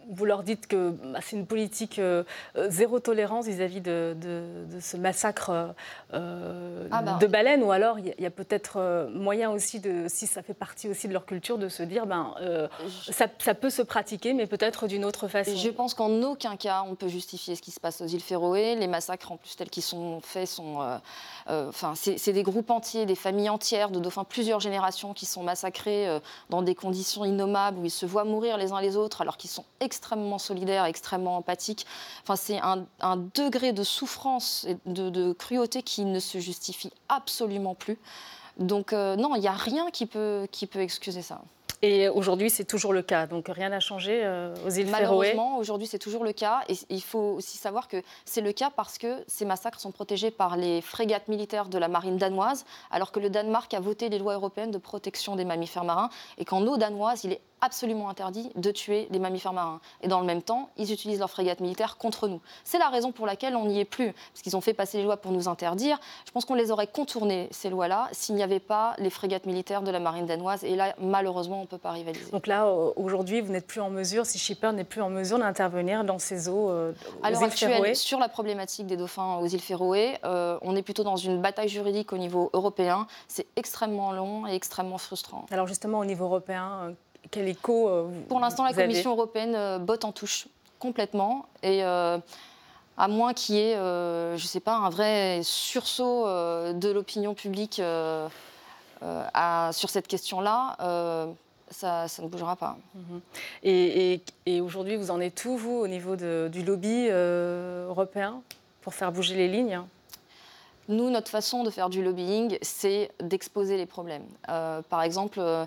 vous 0.10 0.26
leur 0.26 0.44
dites 0.44 0.68
que 0.68 0.90
bah, 0.90 1.20
c'est 1.22 1.36
une 1.36 1.46
politique 1.46 2.00
zéro 2.68 3.00
tolérance 3.00 3.48
vis-à-vis 3.48 3.82
de, 3.82 4.16
ce 4.80 4.98
massacre 4.98 5.74
ah 6.12 7.02
bah. 7.02 7.18
de 7.20 7.28
baleines, 7.28 7.64
ou 7.64 7.72
alors 7.72 8.00
il 8.00 8.14
y 8.18 8.26
a, 8.26 8.32
peut-être 8.32 9.10
moyen 9.14 9.52
aussi 9.52 9.80
de, 9.80 10.06
si 10.08 10.28
ça 10.28 10.42
fait 10.42 10.54
partie 10.54 10.90
aussi 10.90 11.08
de 11.08 11.14
leur 11.14 11.26
culture, 11.26 11.58
de 11.58 11.70
se 11.70 11.84
dire, 11.84 12.06
ben, 12.06 12.36
ça, 13.12 13.28
ça, 13.40 13.54
peut 13.54 13.70
se 13.70 13.82
pratiquer, 13.82 14.34
mais 14.34 14.48
peut-être 14.48 14.88
d'une 14.88 15.06
autre 15.06 15.28
façon? 15.28 15.56
Je 15.56 15.70
pense 15.70 15.94
qu'en 15.94 16.22
aucun 16.24 16.56
cas 16.56 16.84
on 16.88 16.96
peut 16.96 17.08
justifier 17.08 17.56
ce 17.56 17.62
qui 17.62 17.72
se 17.72 17.80
passe 17.80 18.02
aux 18.02 18.08
îles 18.08 18.22
Féroé. 18.22 18.76
Les 18.76 18.85
massacres, 18.88 19.32
en 19.32 19.38
plus 19.38 19.56
tels 19.56 19.70
qu'ils 19.70 19.84
sont 19.84 20.22
faits, 20.22 20.48
sont, 20.48 21.00
enfin, 21.48 21.94
c'est 21.96 22.34
des 22.34 22.44
groupes 22.44 22.70
entiers, 22.70 23.06
des 23.06 23.16
familles 23.16 23.50
entières 23.50 23.90
de 23.92 24.00
dauphins, 24.00 24.24
plusieurs 24.24 24.60
générations 24.60 25.14
qui 25.14 25.26
sont 25.26 25.44
massacrées 25.44 26.08
euh, 26.08 26.20
dans 26.50 26.62
des 26.62 26.76
conditions 26.76 27.26
innommables, 27.26 27.80
où 27.80 27.86
ils 27.86 27.92
se 27.92 28.06
voient 28.06 28.24
mourir 28.24 28.58
les 28.58 28.72
uns 28.72 28.82
les 28.82 28.96
autres, 28.96 29.22
alors 29.22 29.38
qu'ils 29.38 29.50
sont 29.50 29.66
extrêmement 29.80 30.38
solidaires, 30.38 30.86
extrêmement 30.86 31.38
empathiques. 31.38 31.86
Enfin, 32.24 32.36
c'est 32.36 32.60
un, 32.60 32.86
degré 33.34 33.74
de 33.74 33.84
souffrance 33.84 34.66
et 34.68 34.78
de, 34.86 35.34
cruauté 35.34 35.84
qui 35.84 36.06
ne 36.06 36.20
se 36.20 36.40
justifie 36.40 36.92
absolument 37.10 37.76
plus. 37.76 37.98
Donc 38.58 38.94
euh, 38.94 39.16
non, 39.16 39.36
il 39.36 39.42
n'y 39.42 39.48
a 39.48 39.54
rien 39.54 39.92
qui 39.92 40.06
peut, 40.06 40.48
qui 40.52 40.68
peut 40.68 40.80
excuser 40.80 41.22
ça. 41.22 41.42
Et 41.82 42.10
aujourd'hui, 42.10 42.50
c'est 42.50 42.66
toujours 42.66 42.94
le 42.94 43.02
cas. 43.02 43.28
Donc 43.28 43.48
rien 43.48 43.70
n'a 43.70 43.80
changé 43.80 44.22
euh, 44.24 44.54
aux 44.66 44.70
îles. 44.70 44.90
Malheureusement, 44.90 45.58
aujourd'hui, 45.58 45.88
c'est 45.88 46.00
toujours 46.00 46.24
le 46.24 46.34
cas. 46.34 46.62
Et 46.70 46.76
il 46.90 47.02
faut 47.02 47.36
aussi 47.38 47.58
savoir 47.58 47.88
que 47.88 48.02
c'est 48.26 48.42
le 48.42 48.52
cas 48.52 48.72
parce 48.76 48.98
que 48.98 49.24
ces 49.28 49.46
massacres 49.46 49.80
sont 49.80 49.92
protégés 49.92 50.32
par 50.32 50.58
les 50.58 50.82
frégates 50.82 51.28
militaires 51.28 51.68
de 51.68 51.78
la 51.78 51.88
marine 51.88 52.18
danoise, 52.18 52.66
alors 52.92 53.12
que 53.12 53.20
le 53.20 53.30
Danemark 53.30 53.74
a 53.74 53.80
voté 53.80 54.10
les 54.10 54.20
lois 54.20 54.34
européennes 54.34 54.72
de 54.72 54.78
protection 54.78 55.36
des 55.36 55.46
mammifères 55.46 55.84
marins 55.84 56.10
et 56.38 56.46
qu'en 56.46 56.66
eau 56.66 56.78
danoise, 56.78 57.24
il 57.24 57.34
est 57.34 57.42
absolument 57.62 58.10
interdit 58.10 58.50
de 58.56 58.72
tuer 58.72 59.08
les 59.12 59.20
mammifères 59.20 59.54
marins. 59.54 59.80
Et 60.02 60.08
dans 60.08 60.20
le 60.20 60.26
même 60.26 60.42
temps, 60.42 60.70
ils 60.78 60.92
utilisent 60.92 61.20
leurs 61.20 61.30
frégates 61.30 61.60
militaires 61.60 61.98
contre 61.98 62.28
nous. 62.28 62.42
C'est 62.64 62.78
la 62.78 62.90
raison 62.90 63.12
pour 63.12 63.26
laquelle 63.26 63.56
on 63.56 63.66
n'y 63.66 63.80
est 63.80 63.86
plus, 63.86 64.14
parce 64.14 64.42
qu'ils 64.42 64.56
ont 64.56 64.62
fait 64.62 64.74
passer 64.74 64.98
les 64.98 65.04
lois 65.04 65.18
pour 65.18 65.32
nous 65.32 65.48
interdire. 65.48 66.00
Je 66.26 66.32
pense 66.32 66.46
qu'on 66.46 66.56
les 66.56 66.72
aurait 66.72 66.88
contournées, 66.88 67.48
ces 67.52 67.70
lois-là, 67.70 68.10
s'il 68.12 68.36
n'y 68.36 68.44
avait 68.44 68.60
pas 68.60 68.96
les 68.98 69.10
frégates 69.10 69.46
militaires 69.46 69.82
de 69.82 69.92
la 69.92 70.00
marine 70.00 70.26
danoise. 70.26 70.64
Et 70.64 70.76
là, 70.76 70.96
malheureusement, 71.00 71.60
on 71.60 71.64
ne 71.64 71.68
peut 71.68 71.78
pas 71.78 71.92
rivaliser. 71.92 72.32
Donc 72.32 72.48
là, 72.48 72.68
aujourd'hui, 72.96 73.42
vous 73.42 73.52
n'êtes 73.52 73.68
plus 73.68 73.82
en 73.82 73.90
mesure, 73.90 74.26
si 74.26 74.38
Shipper 74.38 74.72
n'est 74.74 74.84
plus 74.84 75.02
en 75.02 75.10
mesure 75.10 75.40
d'intervenir 75.40 76.04
dans 76.04 76.20
ces 76.20 76.50
eaux 76.50 76.70
euh, 76.70 76.94
À 77.24 77.32
l'heure 77.32 77.44
actuelle, 77.44 77.96
sur 77.96 78.20
la 78.20 78.30
problématique 78.30 78.88
des 78.88 78.98
dauphins 78.98 79.38
aux 79.38 79.48
îles 79.48 79.62
Féroé, 79.62 80.18
euh, 80.24 80.58
on 80.62 80.76
est 80.76 80.82
plutôt 80.82 81.04
dans 81.04 81.16
une 81.16 81.42
bataille 81.42 81.70
juridique 81.70 82.14
au 82.14 82.18
niveau 82.18 82.50
européen. 82.54 83.08
C'est 83.28 83.48
extrêmement 83.56 84.12
long 84.12 84.48
et 84.48 84.54
extrêmement 84.54 84.98
frustrant. 84.98 85.46
Alors 85.52 85.68
justement, 85.68 86.00
au 86.00 86.06
niveau 86.06 86.26
européen, 86.26 86.72
euh, 86.84 86.92
quel 87.32 87.48
écho 87.48 87.90
euh, 87.90 88.08
Pour 88.28 88.40
l'instant, 88.40 88.64
la 88.64 88.74
Commission 88.74 89.12
européenne 89.12 89.56
euh, 89.56 89.80
botte 89.80 90.06
en 90.06 90.12
touche 90.12 90.48
complètement. 90.80 91.48
Et 91.64 91.84
euh, 91.84 92.18
à 92.98 93.08
moins 93.08 93.34
qu'il 93.34 93.56
y 93.56 93.60
ait, 93.60 93.76
je 93.76 94.34
ne 94.34 94.48
sais 94.48 94.60
pas, 94.60 94.76
un 94.76 94.90
vrai 94.90 95.42
sursaut 95.44 96.26
de 96.26 96.90
l'opinion 96.92 97.34
publique 97.34 97.82
sur 99.02 99.90
cette 99.90 100.08
question-là, 100.08 100.78
ça, 101.70 102.06
ne 102.22 102.28
bougera 102.28 102.56
pas. 102.56 102.78
Mhm. 102.94 103.22
Et, 103.64 104.22
aujourd'hui, 104.62 104.96
vous 104.96 105.12
en 105.12 105.20
êtes 105.20 105.44
où, 105.44 105.58
vous, 105.58 105.74
au 105.74 105.88
niveau 105.88 106.16
du 106.16 106.64
lobby 106.64 107.10
européen, 107.10 108.42
pour 108.82 108.94
faire 108.94 109.12
bouger 109.12 109.36
les 109.36 109.50
lignes? 109.50 109.82
Nous, 110.88 111.10
notre 111.10 111.32
façon 111.32 111.64
de 111.64 111.72
faire 111.72 111.90
du 111.90 112.04
lobbying, 112.04 112.60
c'est 112.62 113.12
d'exposer 113.20 113.76
les 113.76 113.88
problèmes. 113.88 114.26
Euh, 114.50 114.84
par 114.84 115.02
exemple, 115.02 115.40
euh, 115.40 115.66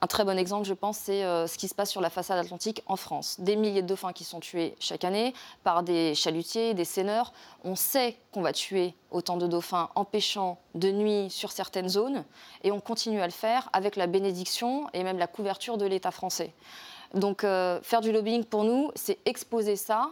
un 0.00 0.06
très 0.06 0.24
bon 0.24 0.38
exemple, 0.38 0.66
je 0.66 0.72
pense, 0.72 0.96
c'est 0.96 1.22
euh, 1.22 1.46
ce 1.46 1.58
qui 1.58 1.68
se 1.68 1.74
passe 1.74 1.90
sur 1.90 2.00
la 2.00 2.08
façade 2.08 2.38
atlantique 2.38 2.82
en 2.86 2.96
France. 2.96 3.36
Des 3.40 3.56
milliers 3.56 3.82
de 3.82 3.86
dauphins 3.86 4.14
qui 4.14 4.24
sont 4.24 4.40
tués 4.40 4.74
chaque 4.80 5.04
année 5.04 5.34
par 5.64 5.82
des 5.82 6.14
chalutiers, 6.14 6.72
des 6.72 6.86
seineurs. 6.86 7.34
On 7.62 7.76
sait 7.76 8.16
qu'on 8.32 8.40
va 8.40 8.54
tuer 8.54 8.94
autant 9.10 9.36
de 9.36 9.46
dauphins 9.46 9.90
en 9.94 10.06
pêchant 10.06 10.58
de 10.74 10.90
nuit 10.90 11.28
sur 11.28 11.52
certaines 11.52 11.90
zones, 11.90 12.24
et 12.62 12.72
on 12.72 12.80
continue 12.80 13.20
à 13.20 13.26
le 13.26 13.32
faire 13.32 13.68
avec 13.74 13.96
la 13.96 14.06
bénédiction 14.06 14.88
et 14.94 15.04
même 15.04 15.18
la 15.18 15.26
couverture 15.26 15.76
de 15.76 15.84
l'État 15.84 16.10
français. 16.10 16.54
Donc, 17.12 17.42
faire 17.42 18.00
du 18.00 18.10
lobbying 18.10 18.44
pour 18.44 18.64
nous, 18.64 18.90
c'est 18.96 19.18
exposer 19.24 19.76
ça 19.76 20.10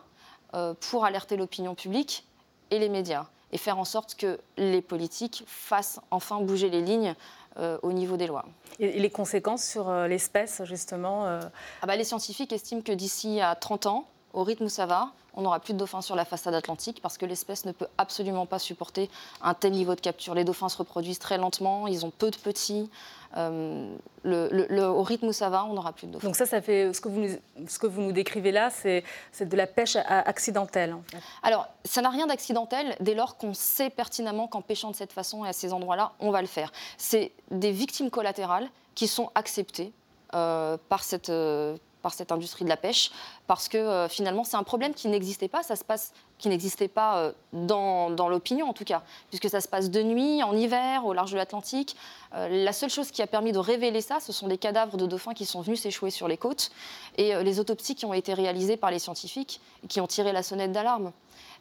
pour 0.79 1.05
alerter 1.05 1.37
l'opinion 1.37 1.75
publique 1.75 2.25
et 2.71 2.79
les 2.79 2.89
médias 2.89 3.27
et 3.53 3.59
faire 3.59 3.79
en 3.79 3.85
sorte 3.85 4.15
que 4.15 4.39
les 4.57 4.83
politiques 4.83 5.45
fassent 5.47 6.01
enfin 6.11 6.41
bouger 6.41 6.71
les 6.71 6.81
lignes 6.81 7.15
euh, 7.59 7.79
au 7.83 7.93
niveau 7.93 8.17
des 8.17 8.27
lois. 8.27 8.47
Et 8.79 8.99
les 8.99 9.11
conséquences 9.11 9.65
sur 9.65 9.91
euh, 9.91 10.09
l'espèce, 10.09 10.63
justement 10.65 11.27
euh 11.27 11.41
ah 11.83 11.87
bah, 11.87 11.97
Les 11.97 12.05
scientifiques 12.05 12.53
estiment 12.53 12.81
que 12.81 12.93
d'ici 12.93 13.41
à 13.41 13.55
30 13.55 13.87
ans, 13.87 14.09
au 14.33 14.43
rythme 14.43 14.65
où 14.65 14.69
ça 14.71 14.87
va, 14.87 15.13
on 15.35 15.43
n'aura 15.43 15.61
plus 15.61 15.73
de 15.73 15.79
dauphins 15.79 16.03
sur 16.03 16.15
la 16.15 16.25
façade 16.25 16.55
atlantique 16.55 17.01
parce 17.03 17.19
que 17.19 17.27
l'espèce 17.27 17.65
ne 17.65 17.73
peut 17.73 17.87
absolument 17.99 18.47
pas 18.47 18.59
supporter 18.59 19.11
un 19.41 19.55
tel 19.55 19.73
niveau 19.73 19.95
de 19.95 20.01
capture. 20.01 20.35
Les 20.35 20.45
dauphins 20.45 20.69
se 20.69 20.77
reproduisent 20.77 21.19
très 21.19 21.39
lentement, 21.39 21.87
ils 21.87 22.05
ont 22.05 22.11
peu 22.11 22.31
de 22.31 22.37
petits. 22.37 22.91
Euh, 23.39 23.97
le, 24.25 24.83
au 24.85 25.03
rythme 25.03 25.29
où 25.29 25.33
ça 25.33 25.49
va, 25.49 25.65
on 25.65 25.73
n'aura 25.73 25.93
plus 25.93 26.07
de 26.07 26.13
dauphins. 26.13 26.29
Donc 26.29 26.37
ça, 26.37 26.45
ça 26.45 26.61
fait 26.61 26.93
ce 26.93 27.01
que 27.01 27.09
vous 27.09 27.21
nous, 27.21 27.67
ce 27.67 27.79
que 27.79 27.87
vous 27.87 28.03
nous 28.03 28.13
décrivez 28.13 28.53
là, 28.53 28.69
c'est 28.71 29.05
de 29.41 29.57
la 29.57 29.67
pêche 29.67 29.97
accidentelle. 29.97 30.93
En 30.93 31.03
fait. 31.11 31.19
Alors, 31.43 31.67
ça 31.85 32.03
n'a 32.03 32.11
rien 32.11 32.27
d'accidentel 32.27 32.95
dès 33.01 33.15
lors 33.15 33.39
qu'on 33.39 33.55
sait 33.55 33.89
pertinemment 33.89 34.49
qu'en 34.49 34.61
pêchant 34.61 34.91
de 34.91 34.97
cette 34.97 35.13
façon 35.13 35.47
et 35.47 35.49
à 35.49 35.55
ces 35.55 35.73
endroits-là, 35.73 36.13
on 36.21 36.31
va 36.31 36.43
le 36.43 36.47
faire. 36.47 36.73
C'est 36.99 37.33
des 37.51 37.73
victimes 37.73 38.11
collatérales 38.11 38.69
qui 38.95 39.09
sont 39.09 39.31
acceptées 39.35 39.93
euh, 40.35 40.77
par 40.89 41.03
cette 41.03 41.31
euh, 41.31 41.77
par 42.03 42.13
cette 42.13 42.33
industrie 42.33 42.65
de 42.65 42.69
la 42.69 42.77
pêche, 42.77 43.13
parce 43.47 43.69
que 43.69 43.79
euh, 43.79 44.09
finalement 44.09 44.45
c'est 44.45 44.57
un 44.57 44.63
problème 44.63 44.95
qui 44.95 45.09
n'existait 45.09 45.49
pas, 45.49 45.63
ça 45.63 45.77
se 45.77 45.85
passe, 45.85 46.13
qui 46.39 46.49
n'existait 46.49 46.89
pas 46.89 47.19
euh, 47.19 47.33
dans, 47.53 48.11
dans 48.11 48.29
l'opinion 48.29 48.69
en 48.69 48.73
tout 48.73 48.85
cas, 48.85 49.03
puisque 49.29 49.49
ça 49.49 49.61
se 49.61 49.69
passe 49.69 49.91
de 49.91 50.03
nuit, 50.03 50.43
en 50.43 50.57
hiver, 50.57 51.05
au 51.05 51.13
large 51.13 51.33
de 51.33 51.37
l'Atlantique. 51.37 51.97
Euh, 52.35 52.49
la 52.65 52.73
seule 52.73 52.91
chose 52.91 53.11
qui 53.11 53.23
a 53.23 53.27
permis 53.27 53.53
de 53.53 53.59
révéler 53.59 54.01
ça, 54.01 54.21
ce 54.21 54.33
sont 54.33 54.49
des 54.49 54.59
cadavres 54.59 54.97
de 54.97 55.07
dauphins 55.07 55.35
qui 55.35 55.47
sont 55.47 55.61
venus 55.61 55.81
s'échouer 55.81 56.11
sur 56.11 56.29
les 56.29 56.37
côtes 56.37 56.71
et 57.19 57.35
les 57.43 57.61
autopsies 57.61 57.95
qui 57.95 58.07
ont 58.07 58.15
été 58.15 58.33
réalisées 58.33 58.77
par 58.77 58.91
les 58.91 58.99
scientifiques 58.99 59.61
qui 59.89 60.01
ont 60.01 60.07
tiré 60.07 60.33
la 60.33 60.43
sonnette 60.43 60.73
d'alarme. 60.73 61.13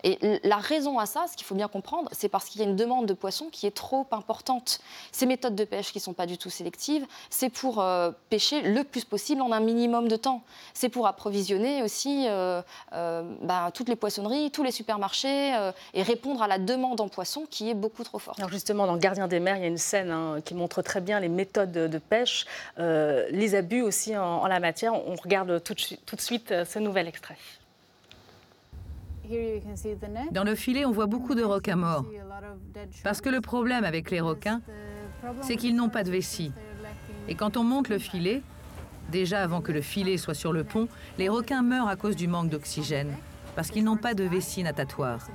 Et 0.03 0.17
la 0.43 0.57
raison 0.57 0.97
à 0.97 1.05
ça, 1.05 1.25
ce 1.31 1.37
qu'il 1.37 1.45
faut 1.45 1.55
bien 1.55 1.67
comprendre, 1.67 2.09
c'est 2.11 2.29
parce 2.29 2.45
qu'il 2.45 2.61
y 2.61 2.63
a 2.63 2.67
une 2.67 2.75
demande 2.75 3.05
de 3.05 3.13
poissons 3.13 3.49
qui 3.51 3.67
est 3.67 3.75
trop 3.75 4.07
importante. 4.11 4.79
Ces 5.11 5.25
méthodes 5.25 5.55
de 5.55 5.63
pêche 5.63 5.91
qui 5.91 5.99
ne 5.99 6.03
sont 6.03 6.13
pas 6.13 6.25
du 6.25 6.37
tout 6.37 6.49
sélectives, 6.49 7.05
c'est 7.29 7.49
pour 7.49 7.83
pêcher 8.29 8.61
le 8.61 8.83
plus 8.83 9.05
possible 9.05 9.41
en 9.41 9.51
un 9.51 9.59
minimum 9.59 10.07
de 10.07 10.15
temps. 10.15 10.41
C'est 10.73 10.89
pour 10.89 11.05
approvisionner 11.05 11.80
aussi 11.81 12.25
euh, 12.27 12.61
euh, 12.93 13.23
bah, 13.41 13.71
toutes 13.73 13.89
les 13.89 13.95
poissonneries, 13.95 14.51
tous 14.51 14.63
les 14.63 14.71
supermarchés 14.71 15.53
et 15.93 16.03
répondre 16.03 16.41
à 16.41 16.47
la 16.47 16.57
demande 16.57 17.01
en 17.01 17.07
poissons 17.07 17.45
qui 17.49 17.69
est 17.69 17.73
beaucoup 17.73 18.03
trop 18.03 18.19
forte. 18.19 18.39
Alors 18.39 18.51
justement, 18.51 18.87
dans 18.87 18.97
Gardien 18.97 19.27
des 19.27 19.39
mers, 19.39 19.57
il 19.57 19.61
y 19.61 19.65
a 19.65 19.67
une 19.67 19.77
scène 19.77 20.11
hein, 20.11 20.37
qui 20.43 20.53
montre 20.53 20.81
très 20.81 21.01
bien 21.01 21.19
les 21.19 21.29
méthodes 21.29 21.71
de, 21.71 21.97
pêche, 21.97 22.45
les 22.77 23.55
abus 23.55 23.81
aussi 23.81 24.17
en, 24.17 24.47
la 24.47 24.59
matière. 24.59 24.93
On 24.93 25.15
regarde 25.15 25.63
tout 25.63 25.75
tout 26.05 26.15
de 26.15 26.21
suite 26.21 26.53
ce 26.65 26.79
nouvel 26.79 27.07
extrait. 27.07 27.37
Dans 30.31 30.43
le 30.43 30.55
filet, 30.55 30.85
on 30.85 30.91
voit 30.91 31.05
beaucoup 31.05 31.35
de 31.35 31.43
requins 31.43 31.75
morts. 31.75 32.05
Parce 33.03 33.21
que 33.21 33.29
le 33.29 33.41
problème 33.41 33.83
avec 33.83 34.11
les 34.11 34.19
requins, 34.19 34.61
c'est 35.41 35.55
qu'ils 35.55 35.75
n'ont 35.75 35.89
pas 35.89 36.03
de 36.03 36.11
vessie. 36.11 36.51
Et 37.27 37.35
quand 37.35 37.55
on 37.55 37.63
monte 37.63 37.89
le 37.89 37.99
filet, 37.99 38.41
déjà 39.11 39.43
avant 39.43 39.61
que 39.61 39.71
le 39.71 39.81
filet 39.81 40.17
soit 40.17 40.33
sur 40.33 40.53
le 40.53 40.63
pont, 40.63 40.87
les 41.19 41.29
requins 41.29 41.61
meurent 41.61 41.87
à 41.87 41.95
cause 41.95 42.15
du 42.15 42.27
manque 42.27 42.49
d'oxygène, 42.49 43.13
parce 43.55 43.69
qu'ils 43.69 43.83
n'ont 43.83 43.97
pas 43.97 44.15
de 44.15 44.23
vessie 44.23 44.63
natatoire. 44.63 45.27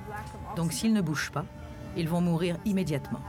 Donc 0.57 0.73
s'ils 0.73 0.91
ne 0.91 1.01
bougent 1.01 1.31
pas, 1.31 1.45
ils 1.95 2.09
vont 2.09 2.19
mourir 2.19 2.57
immédiatement. 2.65 3.21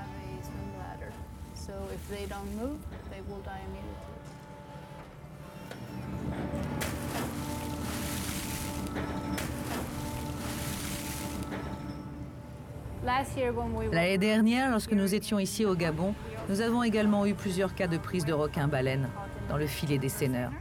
L'année 13.92 14.18
dernière, 14.18 14.70
lorsque 14.70 14.92
nous 14.92 15.14
étions 15.14 15.38
ici 15.38 15.64
au 15.64 15.74
Gabon, 15.74 16.14
nous 16.48 16.60
avons 16.60 16.82
également 16.82 17.26
eu 17.26 17.34
plusieurs 17.34 17.74
cas 17.74 17.86
de 17.86 17.96
prise 17.96 18.24
de 18.24 18.32
requins-baleines 18.32 19.08
dans 19.48 19.56
le 19.56 19.66
filet 19.66 19.98
des 19.98 20.08
seineurs. 20.08 20.52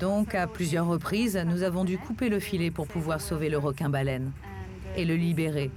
Donc, 0.00 0.34
à 0.34 0.46
plusieurs 0.46 0.86
reprises, 0.86 1.36
nous 1.46 1.62
avons 1.62 1.84
dû 1.84 1.98
couper 1.98 2.28
le 2.28 2.40
filet 2.40 2.70
pour 2.70 2.86
pouvoir 2.86 3.20
sauver 3.20 3.48
le 3.48 3.58
requin-baleine 3.58 4.32
et 4.96 5.04
le 5.04 5.14
libérer. 5.14 5.70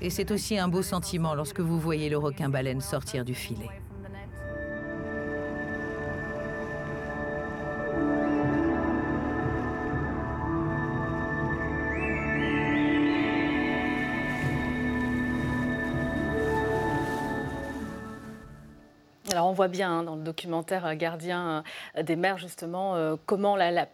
Et 0.00 0.10
c'est 0.10 0.30
aussi 0.30 0.58
un 0.58 0.68
beau 0.68 0.82
sentiment 0.82 1.34
lorsque 1.34 1.60
vous 1.60 1.78
voyez 1.78 2.08
le 2.08 2.18
requin-baleine 2.18 2.80
sortir 2.80 3.24
du 3.24 3.34
filet. 3.34 3.68
On 19.52 19.54
voit 19.54 19.68
bien 19.68 19.98
hein, 19.98 20.02
dans 20.02 20.16
le 20.16 20.22
documentaire 20.22 20.86
euh, 20.86 20.94
Gardien 20.94 21.62
euh, 21.98 22.02
des 22.02 22.16
mers 22.16 22.38
justement 22.38 22.96
euh, 22.96 23.16
comment 23.26 23.54
la, 23.54 23.86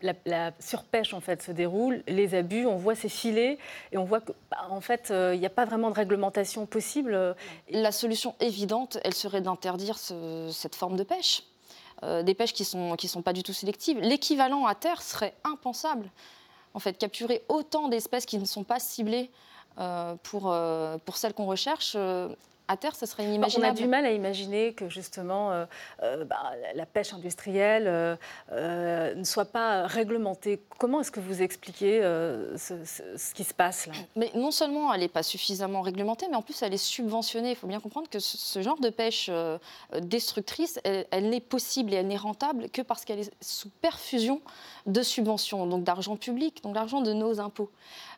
surpêche 0.61 1.15
en 1.15 1.21
fait 1.21 1.43
se 1.43 1.51
déroule, 1.51 2.05
les 2.07 2.37
abus. 2.37 2.65
On 2.65 2.77
voit 2.77 2.95
ces 2.95 3.09
filets 3.09 3.59
et 3.91 3.99
on 3.99 4.05
voit 4.05 4.21
qu'en 4.21 4.35
bah, 4.53 4.59
en 4.71 4.81
fait 4.81 5.09
il 5.11 5.41
n'y 5.41 5.47
a 5.47 5.51
pas 5.51 5.65
vraiment 5.65 5.91
de 5.91 5.97
réglementation 5.97 6.65
possible. 6.65 7.35
La 7.71 7.91
solution 7.91 8.37
évidente, 8.39 8.99
elle 9.03 9.15
serait 9.15 9.41
d'interdire 9.41 9.99
cette 9.99 10.77
forme 10.77 10.97
de 10.97 11.03
pêche. 11.03 11.43
des 12.03 12.35
pêches 12.35 12.53
qui 12.53 12.63
ne 12.63 12.67
sont, 12.67 12.97
qui 12.97 13.09
sont 13.09 13.23
pas 13.23 13.33
du 13.33 13.43
tout 13.43 13.53
sélectives. 13.53 13.99
L'équivalent 13.99 14.67
à 14.67 14.77
terre 14.77 15.03
serait 15.03 15.35
impensable. 15.43 16.09
En 16.75 16.79
fait, 16.79 16.97
capturer 16.97 17.43
autant 17.49 17.89
d'espèces 17.89 18.27
qui 18.27 18.39
ne 18.39 18.45
sont 18.45 18.65
pas 18.65 18.79
ciblées 18.79 19.31
pour, 20.23 20.55
pour 21.05 21.17
celles 21.17 21.35
qu'on 21.35 21.47
recherche, 21.47 21.97
à 22.69 22.77
terre, 22.77 22.95
ce 22.95 23.07
serait 23.07 23.25
inimaginable. 23.25 23.67
On 23.67 23.71
a 23.71 23.83
du 23.83 23.89
mal 23.89 24.05
à 24.05 24.13
imaginer 24.13 24.75
que 24.75 24.89
justement 24.89 25.51
euh, 25.51 25.65
euh, 26.03 26.25
bah, 26.25 26.53
la 26.75 26.87
pêche 26.87 27.15
industrielle 27.15 27.85
euh, 28.53 29.15
ne 29.15 29.25
soit 29.25 29.47
pas 29.47 29.87
réglementée. 29.87 30.63
Comment 30.79 31.01
est-ce 31.01 31.11
que 31.11 31.21
vous 31.21 31.43
expliquez 31.43 32.01
ce, 32.01 33.35
qui 33.35 33.45
se 33.45 33.55
passe 33.55 33.87
là? 33.87 33.95
Mais 34.17 34.31
non 34.35 34.51
seulement 34.51 34.93
elle 34.93 35.01
n'est 35.01 35.09
pas 35.09 35.23
suffisamment 35.23 35.81
réglementée, 35.81 36.27
mais 36.31 36.37
en 36.37 36.43
plus 36.43 36.63
elle 36.63 36.75
est 36.75 36.77
subventionnée. 36.77 37.51
Il 37.51 37.57
faut 37.57 37.67
bien 37.67 37.81
comprendre 37.81 38.09
que 38.09 38.19
ce, 38.19 38.63
genre 38.63 38.79
de 38.79 38.91
pêche 38.91 39.31
destructrice, 40.01 40.79
elle 40.85 41.31
n'est 41.31 41.41
possible 41.41 41.95
et 41.95 41.97
elle 41.97 42.07
n'est 42.07 42.17
rentable 42.17 42.69
que 42.69 42.83
parce 42.83 43.05
qu'elle 43.05 43.21
est 43.21 43.33
sous 43.41 43.71
perfusion 43.81 44.43
de 44.87 45.03
subventions, 45.03 45.67
donc 45.67 45.85
d'argent 45.85 46.17
public, 46.17 46.63
donc 46.63 46.75
d'argent 46.75 47.01
de 47.01 47.13
nos 47.13 47.41
impôts. 47.41 47.71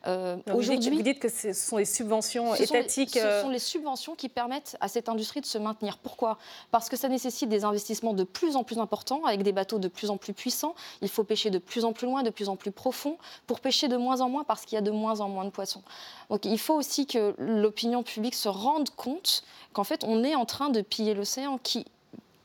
Aujourd'hui, 0.07 0.97
vous 0.97 1.03
dites 1.03 1.19
que 1.19 1.29
ce 1.29 1.53
sont 1.53 1.77
les 1.77 1.85
subventions 1.85 2.55
étatiques. 2.55 3.11
ce 3.11 3.41
sont 3.43 3.51
les 3.51 3.59
subventions 3.59 4.15
qui 4.15 4.29
permettent 4.29 4.77
à 4.81 4.89
cette 4.89 5.09
industrie 5.09 5.41
de 5.41 5.47
se 5.47 5.59
maintenir. 5.59 5.99
Pourquoi? 5.99 6.39
Parce 6.71 6.89
que 6.89 6.97
ça 6.97 7.09
nécessite 7.09 7.49
des 7.49 7.65
investissements 7.65 8.15
de 8.15 8.25
plus 8.25 8.57
en 8.57 8.65
plus 8.65 8.79
importants, 8.79 9.25
avec 9.25 9.43
des 9.43 9.53
bateaux 9.53 9.79
de 9.79 9.89
plus 9.89 10.11
en 10.11 10.17
plus 10.17 10.33
puissants. 10.33 10.75
Il 11.03 11.09
faut 11.09 11.25
pêcher 11.25 11.51
de 11.51 11.59
plus 11.59 11.85
en 11.85 11.93
plus 11.93 12.07
loin, 12.07 12.23
de 12.23 12.31
plus 12.31 12.49
en 12.49 12.57
plus 12.57 12.71
profond, 12.71 13.19
pour 13.47 13.61
pêcher 13.61 13.89
de 13.89 13.97
moins 13.97 14.21
en 14.21 14.29
moins, 14.29 14.45
parce 14.45 14.65
qu'il 14.65 14.77
y 14.77 14.79
a 14.79 14.83
de 14.83 14.91
moins 14.91 15.21
en 15.21 15.29
moins 15.29 15.45
de 15.45 15.51
poissons. 15.51 15.83
Donc 16.31 16.45
il 16.45 16.59
faut 16.59 16.75
aussi 16.75 17.07
que 17.07 17.35
l'opinion 17.39 18.03
publique 18.03 18.35
se 18.35 18.49
rende 18.49 18.91
compte 18.91 19.43
qu'en 19.73 19.85
fait, 19.85 20.05
on 20.05 20.25
est 20.25 20.35
en 20.35 20.47
train 20.47 20.71
de 20.71 20.81
piller 20.81 21.15
l'océan, 21.15 21.59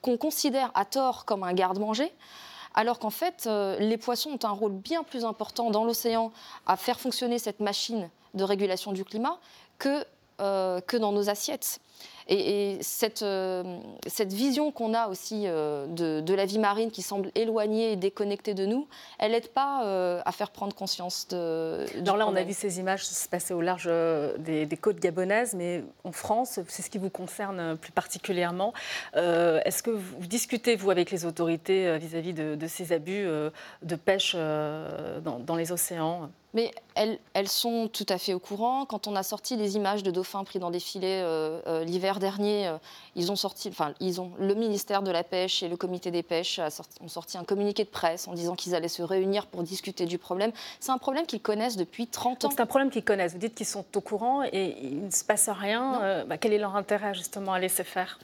qu'on 0.01 0.17
considère 0.17 0.71
à 0.75 0.85
tort 0.85 1.25
comme 1.25 1.43
un 1.43 1.53
garde-manger 1.53 2.11
alors 2.75 2.99
qu'en 2.99 3.09
fait, 3.09 3.45
euh, 3.47 3.79
les 3.79 3.97
poissons 3.97 4.31
ont 4.31 4.45
un 4.45 4.51
rôle 4.51 4.73
bien 4.73 5.03
plus 5.03 5.23
important 5.23 5.71
dans 5.71 5.85
l'océan 5.85 6.31
à 6.67 6.75
faire 6.75 6.99
fonctionner 6.99 7.39
cette 7.39 7.61
machine 7.61 8.09
de 8.33 8.43
régulation 8.43 8.91
du 8.91 9.05
climat 9.05 9.39
que, 9.79 10.05
euh, 10.41 10.81
que 10.81 10.97
dans 10.97 11.13
nos 11.13 11.29
assiettes. 11.29 11.79
Et, 12.27 12.79
cette, 12.81 13.21
euh, 13.21 13.77
cette, 14.07 14.33
vision 14.33 14.71
qu'on 14.71 14.95
a 14.95 15.09
aussi 15.09 15.43
euh, 15.45 15.85
de, 15.85 16.33
la 16.33 16.45
vie 16.45 16.57
marine 16.57 16.89
qui 16.89 17.03
semble 17.03 17.29
éloignée 17.35 17.91
et 17.91 17.95
déconnectée 17.95 18.55
de 18.55 18.65
nous, 18.65 18.87
elle 19.19 19.33
n'aide 19.33 19.49
pas 19.49 20.21
à 20.25 20.31
faire 20.31 20.49
prendre 20.49 20.75
conscience 20.75 21.27
de. 21.27 21.85
Alors 21.99 22.17
là, 22.17 22.27
on 22.27 22.35
a 22.35 22.43
vu 22.43 22.53
ces 22.53 22.79
images 22.79 23.05
se 23.05 23.29
passer 23.29 23.53
au 23.53 23.61
large 23.61 23.89
des, 24.39 24.67
côtes 24.81 24.99
gabonaises, 24.99 25.53
mais 25.53 25.83
en 26.03 26.11
France, 26.11 26.59
c'est 26.67 26.81
ce 26.81 26.89
qui 26.89 26.97
vous 26.97 27.09
concerne 27.09 27.77
plus 27.77 27.91
particulièrement. 27.91 28.73
Est-ce 29.13 29.83
que 29.83 29.91
vous 29.91 30.25
discutez, 30.25 30.75
vous, 30.75 30.89
avec 30.89 31.11
les 31.11 31.25
autorités 31.25 31.97
vis-à-vis 31.97 32.33
de, 32.33 32.67
ces 32.67 32.91
abus 32.91 33.27
de 33.83 33.95
pêche 33.95 34.35
dans, 34.35 35.39
dans 35.39 35.55
les 35.55 35.71
océans? 35.71 36.29
Mais 36.55 36.71
elles, 36.95 37.19
elles, 37.33 37.49
sont 37.49 37.89
tout 37.91 38.05
à 38.07 38.17
fait 38.17 38.33
au 38.33 38.39
courant. 38.39 38.85
Quand 38.85 39.07
on 39.07 39.15
a 39.17 39.23
sorti 39.23 39.57
les 39.57 39.75
images 39.75 40.03
de 40.03 40.09
dauphins 40.09 40.45
pris 40.45 40.57
dans 40.57 40.71
des 40.71 40.79
filets 40.79 41.21
euh, 41.21 41.59
euh, 41.67 41.83
l'hiver 41.85 42.19
dernier, 42.19 42.67
euh, 42.67 42.77
ils 43.15 43.31
ont 43.31 43.35
sorti, 43.35 43.69
enfin, 43.69 43.93
ils 43.99 44.19
ont, 44.21 44.31
le 44.39 44.53
ministère 44.53 45.01
de 45.01 45.11
la 45.11 45.23
Pêche 45.23 45.63
et 45.63 45.69
le 45.69 45.77
Comité 45.77 46.11
des 46.11 46.23
pêches 46.23 46.59
ont 47.01 47.07
sorti 47.07 47.37
un 47.37 47.43
communiqué 47.43 47.83
de 47.83 47.89
presse 47.89 48.27
en 48.27 48.33
disant 48.33 48.55
qu'ils 48.55 48.75
allaient 48.75 48.87
se 48.87 49.03
réunir 49.03 49.47
pour 49.47 49.63
discuter 49.63 50.05
du 50.05 50.17
problème. 50.17 50.51
C'est 50.79 50.91
un 50.91 50.97
problème 50.97 51.25
qu'ils 51.25 51.41
connaissent 51.41 51.77
depuis 51.77 52.07
30 52.07 52.45
ans. 52.45 52.49
C'est 52.49 52.61
un 52.61 52.65
problème 52.65 52.89
qu'ils 52.89 53.03
connaissent. 53.03 53.33
Vous 53.33 53.39
dites 53.39 53.55
qu'ils 53.55 53.65
sont 53.65 53.85
au 53.95 54.01
courant 54.01 54.43
et 54.43 54.77
il 54.81 55.05
ne 55.05 55.11
se 55.11 55.23
passe 55.23 55.49
rien. 55.49 56.23
Bah, 56.27 56.37
quel 56.37 56.53
est 56.53 56.57
leur 56.57 56.75
intérêt 56.75 57.13
justement 57.13 57.53
à 57.53 57.59
laisser 57.59 57.83
faire? 57.83 58.19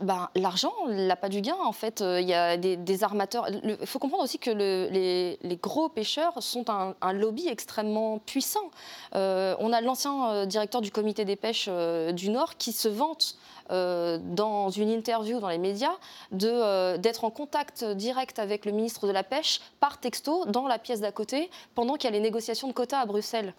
Ben, 0.00 0.28
l'argent, 0.34 0.72
pas 1.20 1.28
du 1.28 1.40
gain. 1.40 1.56
En 1.64 1.72
fait, 1.72 2.00
euh, 2.00 2.20
il 2.20 2.28
y 2.28 2.34
a 2.34 2.56
des, 2.56 3.04
armateurs. 3.04 3.48
Il 3.62 3.86
faut 3.86 3.98
comprendre 3.98 4.24
aussi 4.24 4.38
que 4.38 4.50
les, 4.50 5.58
gros 5.62 5.88
pêcheurs 5.88 6.42
sont 6.42 6.64
un, 6.68 7.12
lobby 7.12 7.48
extrêmement 7.48 8.18
puissant. 8.18 8.70
Euh, 9.14 9.54
on 9.60 9.72
a 9.72 9.80
l'ancien 9.80 10.30
euh, 10.30 10.46
directeur 10.46 10.80
du 10.80 10.90
comité 10.90 11.24
des 11.24 11.36
pêches 11.36 11.68
du 12.12 12.30
Nord 12.30 12.56
qui 12.56 12.72
se 12.72 12.88
vante 12.88 13.36
dans 13.70 14.68
une 14.68 14.90
interview 14.90 15.40
dans 15.40 15.48
les 15.48 15.56
médias 15.56 15.94
d'être 16.32 17.24
en 17.24 17.30
contact 17.30 17.82
direct 17.82 18.38
avec 18.38 18.66
le 18.66 18.72
ministre 18.72 19.06
de 19.06 19.12
la 19.12 19.22
Pêche 19.22 19.62
par 19.80 19.98
texto 20.00 20.44
dans 20.44 20.66
la 20.66 20.78
pièce 20.78 21.00
d'à 21.00 21.12
côté 21.12 21.50
pendant 21.74 21.94
qu'il 21.94 22.04
y 22.10 22.12
a 22.12 22.16
les 22.16 22.20
négociations 22.20 22.68
de 22.68 22.74
quotas 22.74 23.00
à 23.00 23.06
Bruxelles. 23.06 23.54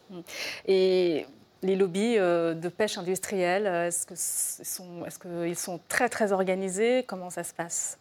Les 1.65 1.75
lobbies 1.75 2.17
euh, 2.17 2.53
de 2.53 2.69
pêche 2.69 2.97
industrielle, 2.97 3.67
euh, 3.67 3.87
est-ce 3.87 4.05
qu'ils 4.05 4.17
sont, 4.65 5.03
sont, 5.55 5.79
très 5.89 6.09
très 6.09 6.31
organisés? 6.31 7.03
Comment 7.07 7.29
ça 7.29 7.43
se 7.43 7.53
passe? 7.53 7.97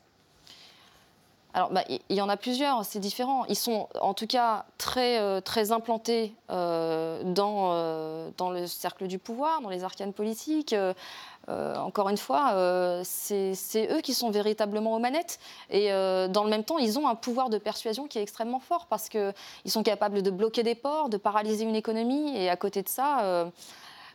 Alors, 1.54 1.70
bah, 1.70 1.84
il 1.88 2.16
y 2.16 2.20
en 2.20 2.28
a 2.28 2.36
plusieurs, 2.36 2.84
c'est 2.84 2.98
différent. 2.98 3.44
Ils 3.48 3.56
sont 3.56 3.88
en 4.00 4.12
tout 4.12 4.26
cas 4.26 4.64
très, 4.76 5.20
euh, 5.20 5.40
très 5.40 5.70
implantés 5.70 6.34
dans, 6.48 8.32
dans 8.36 8.50
le 8.50 8.66
cercle 8.66 9.06
du 9.06 9.20
pouvoir, 9.20 9.60
dans 9.60 9.70
les 9.70 9.84
arcanes 9.84 10.12
politiques. 10.12 10.74
Euh, 11.48 11.76
encore 11.76 12.08
une 12.08 12.16
fois, 12.16 12.52
euh, 12.54 13.02
c'est 13.04 13.88
eux 13.90 14.00
qui 14.00 14.14
sont 14.14 14.30
véritablement 14.30 14.94
aux 14.94 14.98
manettes. 14.98 15.38
Et 15.70 15.92
euh, 15.92 16.28
dans 16.28 16.44
le 16.44 16.50
même 16.50 16.64
temps, 16.64 16.78
ils 16.78 16.98
ont 16.98 17.06
un 17.06 17.14
pouvoir 17.14 17.50
de 17.50 17.58
persuasion 17.58 18.06
qui 18.06 18.18
est 18.18 18.22
extrêmement 18.22 18.60
fort 18.60 18.86
parce 18.86 19.08
qu'ils 19.08 19.32
sont 19.66 19.82
capables 19.82 20.22
de 20.22 20.30
bloquer 20.30 20.62
des 20.62 20.74
ports, 20.74 21.08
de 21.08 21.16
paralyser 21.16 21.64
une 21.64 21.76
économie. 21.76 22.36
Et 22.36 22.48
à 22.48 22.56
côté 22.56 22.82
de 22.82 22.88
ça, 22.88 23.50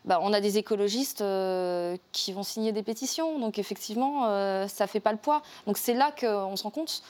bah, 0.05 0.19
on 0.21 0.33
a 0.33 0.41
des 0.41 0.57
écologistes 0.57 1.23
qui 2.11 2.33
vont 2.33 2.43
signer 2.43 2.71
des 2.71 2.83
pétitions. 2.83 3.39
Donc 3.39 3.59
effectivement, 3.59 4.23
ça 4.67 4.85
ne 4.85 4.89
fait 4.89 4.99
pas 4.99 5.11
le 5.11 5.17
poids. 5.17 5.41
Donc 5.67 5.77
c'est 5.77 5.93
là 5.93 6.11
qu'on 6.11 6.55
se 6.55 6.63
rend 6.63 6.71
compte, 6.71 7.03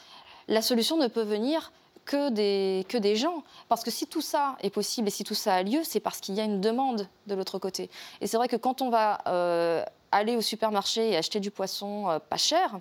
la 0.49 0.61
solution 0.61 0.97
ne 0.97 1.07
peut 1.07 1.21
venir 1.21 1.71
que 2.05 2.29
des, 2.31 2.85
que 2.89 2.97
des 2.97 3.15
gens. 3.15 3.43
Parce 3.69 3.83
que 3.83 3.91
si 3.91 4.07
tout 4.07 4.21
ça 4.21 4.57
est 4.61 4.69
possible 4.69 5.07
et 5.07 5.11
si 5.11 5.23
tout 5.23 5.35
ça 5.35 5.53
a 5.55 5.63
lieu, 5.63 5.81
c'est 5.83 5.99
parce 5.99 6.19
qu'il 6.19 6.35
y 6.35 6.41
a 6.41 6.43
une 6.43 6.59
demande 6.59 7.07
de 7.27 7.35
l'autre 7.35 7.59
côté. 7.59 7.89
Et 8.19 8.27
c'est 8.27 8.35
vrai 8.35 8.47
que 8.47 8.55
quand 8.55 8.81
on 8.81 8.89
va 8.89 9.85
aller 10.11 10.35
au 10.35 10.41
supermarché 10.41 11.11
et 11.11 11.17
acheter 11.17 11.39
du 11.39 11.51
poisson 11.51 12.09
euh, 12.09 12.19
pas 12.19 12.37
cher, 12.37 12.79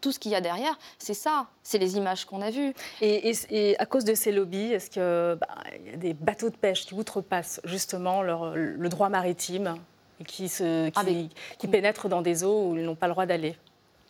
tout 0.00 0.12
ce 0.12 0.18
qu'il 0.18 0.32
y 0.32 0.34
a 0.34 0.40
derrière, 0.40 0.76
c'est 0.98 1.14
ça, 1.14 1.46
c'est 1.62 1.78
les 1.78 1.96
images 1.96 2.24
qu'on 2.24 2.42
a 2.42 2.50
vues. 2.50 2.74
Et, 3.00 3.76
à 3.78 3.86
cause 3.86 4.04
de 4.04 4.14
ces 4.14 4.32
lobbies, 4.32 4.72
est-ce 4.72 4.90
qu'il 4.90 5.38
bah, 5.38 5.46
y 5.86 5.94
a 5.94 5.96
des 5.96 6.12
bateaux 6.12 6.50
de 6.50 6.56
pêche 6.56 6.86
qui 6.86 6.94
outrepassent 6.94 7.60
justement 7.64 8.20
le 8.22 8.88
droit 8.88 9.08
maritime 9.08 9.76
et 10.20 10.24
qui, 10.24 10.48
se, 10.48 10.88
qui, 10.88 11.30
ah, 11.62 11.68
pénètrent 11.68 12.08
dans 12.08 12.20
des 12.20 12.42
eaux 12.42 12.70
où 12.70 12.76
ils 12.76 12.84
n'ont 12.84 12.96
pas 12.96 13.06
le 13.06 13.12
droit 13.12 13.26
d'aller? 13.26 13.56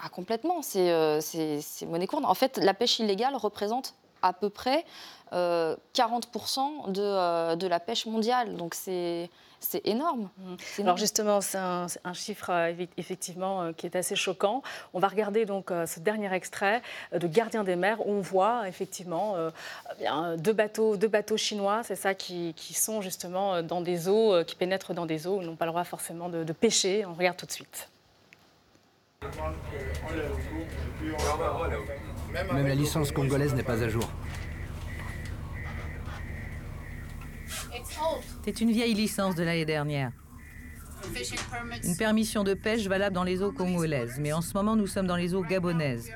Ah, 0.03 0.09
Complètement, 0.09 0.62
c'est 0.62 0.91
euh, 0.91 1.21
monnaie 1.87 2.07
courante. 2.07 2.27
En 2.27 2.35
fait, 2.35 2.59
la 2.59 2.75
pêche 2.75 2.99
illégale 2.99 3.37
représente 3.37 3.95
à 4.21 4.33
peu 4.33 4.51
près 4.51 4.85
40% 5.33 5.33
euh, 5.33 5.77
de, 6.88 7.55
de, 7.57 7.67
la 7.67 7.81
pêche 7.81 8.07
mondiale. 8.07 8.57
Donc 8.57 8.75
c'est 8.75 9.31
c'est 9.62 9.87
énorme. 9.87 10.29
Mmh. 10.38 10.83
Alors 10.83 10.97
justement, 10.97 11.41
c'est 11.41 11.59
un, 11.59 11.87
chiffre 12.12 12.51
euh, 12.51 12.73
effectivement 12.97 13.62
euh, 13.62 13.73
qui 13.73 13.87
est 13.87 13.97
assez 13.97 14.17
choquant. 14.17 14.62
On 14.93 14.99
va 14.99 15.09
regarder 15.09 15.47
donc 15.47 15.71
euh, 15.71 15.87
ce 15.87 16.01
dernier 16.01 16.33
extrait 16.35 16.83
de 17.12 17.27
Gardien 17.27 17.65
des 17.65 17.77
mers 17.77 18.07
où 18.07 18.12
on 18.12 18.21
voit 18.21 18.69
effectivement 18.69 19.37
deux 20.37 20.53
bateaux, 20.53 20.97
deux 20.97 21.09
bateaux 21.09 21.37
chinois, 21.37 21.83
c'est 21.85 21.97
ça, 21.97 22.15
qui, 22.15 22.55
sont 22.75 23.01
justement 23.01 23.62
dans 23.62 23.81
des 23.81 24.09
eaux, 24.09 24.45
qui 24.45 24.57
pénètrent 24.57 24.95
dans 24.95 25.07
des 25.07 25.27
eaux 25.27 25.37
où 25.37 25.43
n'ont 25.43 25.57
pas 25.57 25.67
le 25.67 25.71
droit 25.71 25.85
forcément 25.85 26.29
de, 26.29 26.45
de 26.45 26.53
pêcher. 26.53 27.05
On 27.07 27.15
regarde 27.15 27.37
tout 27.37 27.47
de 27.47 27.53
suite. 27.53 27.88
Même 32.53 32.67
la 32.67 32.75
licence 32.75 33.13
congolaise 33.13 33.55
n'est 33.55 33.63
pas 33.63 33.83
à 33.83 33.89
jour. 33.89 34.09
C'est 38.45 38.61
une 38.61 38.71
vieille 38.73 38.95
licence 38.95 39.35
de 39.35 39.43
l'année 39.43 39.65
dernière. 39.65 40.13
Une 41.85 41.97
permission 41.97 42.45
de 42.45 42.55
pêche 42.55 42.87
valable 42.87 43.15
dans 43.15 43.25
les 43.25 43.43
eaux 43.43 43.53
congolaises, 43.53 44.19
mais 44.19 44.33
en 44.33 44.41
ce 44.41 44.55
moment 44.55 44.77
nous 44.77 44.87
sommes 44.87 45.07
dans 45.07 45.17
les 45.17 45.35
eaux 45.35 45.43
gabonaises. 45.43 46.11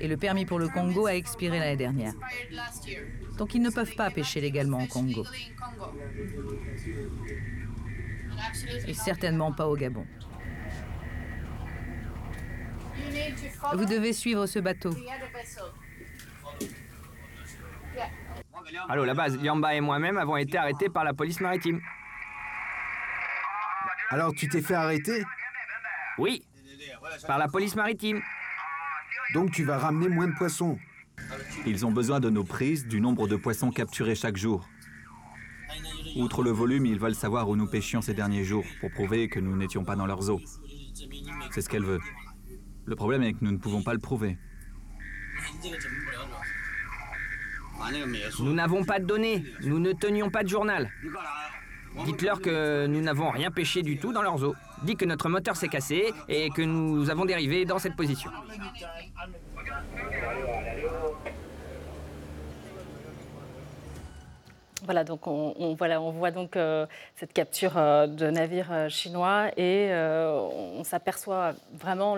Et 0.00 0.08
le 0.08 0.16
permis 0.16 0.44
pour 0.44 0.58
le 0.58 0.68
Congo 0.68 1.06
a 1.06 1.14
expiré 1.14 1.58
l'année 1.58 1.76
dernière. 1.76 2.12
Donc 3.38 3.54
ils 3.54 3.62
ne 3.62 3.70
peuvent 3.70 3.94
pas 3.94 4.10
pêcher 4.10 4.40
légalement 4.40 4.82
au 4.82 4.86
Congo. 4.86 5.24
Et 8.86 8.94
certainement 8.94 9.52
pas 9.52 9.66
au 9.66 9.76
Gabon. 9.76 10.04
Vous 13.74 13.84
devez 13.84 14.12
suivre 14.12 14.46
ce 14.46 14.58
bateau. 14.58 14.90
Allô, 18.88 19.04
la 19.04 19.14
base, 19.14 19.36
Yamba 19.42 19.74
et 19.74 19.80
moi-même 19.80 20.18
avons 20.18 20.36
été 20.36 20.58
arrêtés 20.58 20.88
par 20.88 21.04
la 21.04 21.14
police 21.14 21.40
maritime. 21.40 21.80
Alors 24.10 24.32
tu 24.34 24.48
t'es 24.48 24.60
fait 24.60 24.74
arrêter? 24.74 25.24
Oui, 26.18 26.42
par 27.26 27.38
la 27.38 27.48
police 27.48 27.74
maritime. 27.74 28.22
Donc 29.34 29.50
tu 29.50 29.64
vas 29.64 29.78
ramener 29.78 30.08
moins 30.08 30.28
de 30.28 30.34
poissons? 30.34 30.78
Ils 31.66 31.84
ont 31.86 31.90
besoin 31.90 32.20
de 32.20 32.30
nos 32.30 32.44
prises, 32.44 32.86
du 32.86 33.00
nombre 33.00 33.26
de 33.26 33.36
poissons 33.36 33.70
capturés 33.70 34.14
chaque 34.14 34.36
jour. 34.36 34.68
Outre 36.16 36.42
le 36.42 36.50
volume, 36.50 36.86
ils 36.86 36.98
veulent 36.98 37.14
savoir 37.14 37.48
où 37.48 37.56
nous 37.56 37.66
pêchions 37.66 38.00
ces 38.00 38.14
derniers 38.14 38.44
jours 38.44 38.64
pour 38.80 38.90
prouver 38.90 39.28
que 39.28 39.40
nous 39.40 39.56
n'étions 39.56 39.84
pas 39.84 39.96
dans 39.96 40.06
leurs 40.06 40.30
eaux. 40.30 40.40
C'est 41.50 41.60
ce 41.60 41.68
qu'elle 41.68 41.84
veut. 41.84 42.00
Le 42.86 42.94
problème 42.94 43.22
est 43.24 43.32
que 43.32 43.38
nous 43.42 43.52
ne 43.52 43.58
pouvons 43.58 43.82
pas 43.82 43.92
le 43.92 43.98
prouver. 43.98 44.38
Nous 48.40 48.52
n'avons 48.54 48.84
pas 48.84 48.98
de 48.98 49.04
données, 49.04 49.44
nous 49.62 49.78
ne 49.78 49.92
tenions 49.92 50.30
pas 50.30 50.42
de 50.42 50.48
journal. 50.48 50.90
Dites-leur 52.04 52.40
que 52.40 52.86
nous 52.86 53.00
n'avons 53.00 53.30
rien 53.30 53.50
pêché 53.50 53.82
du 53.82 53.98
tout 53.98 54.12
dans 54.12 54.22
leurs 54.22 54.42
eaux. 54.44 54.54
Dites 54.82 54.98
que 54.98 55.04
notre 55.04 55.28
moteur 55.28 55.56
s'est 55.56 55.68
cassé 55.68 56.12
et 56.28 56.50
que 56.50 56.62
nous 56.62 57.10
avons 57.10 57.24
dérivé 57.24 57.64
dans 57.64 57.78
cette 57.78 57.96
position. 57.96 58.30
Voilà, 64.86 65.02
donc 65.02 65.26
on, 65.26 65.74
voilà, 65.74 66.00
on 66.00 66.12
voit 66.12 66.30
donc 66.30 66.56
euh, 66.56 66.86
cette 67.16 67.32
capture 67.32 67.76
euh, 67.76 68.06
de 68.06 68.30
navires 68.30 68.70
euh, 68.70 68.88
chinois 68.88 69.50
et 69.56 69.90
on 69.92 70.84
s'aperçoit 70.84 71.54
vraiment 71.72 72.16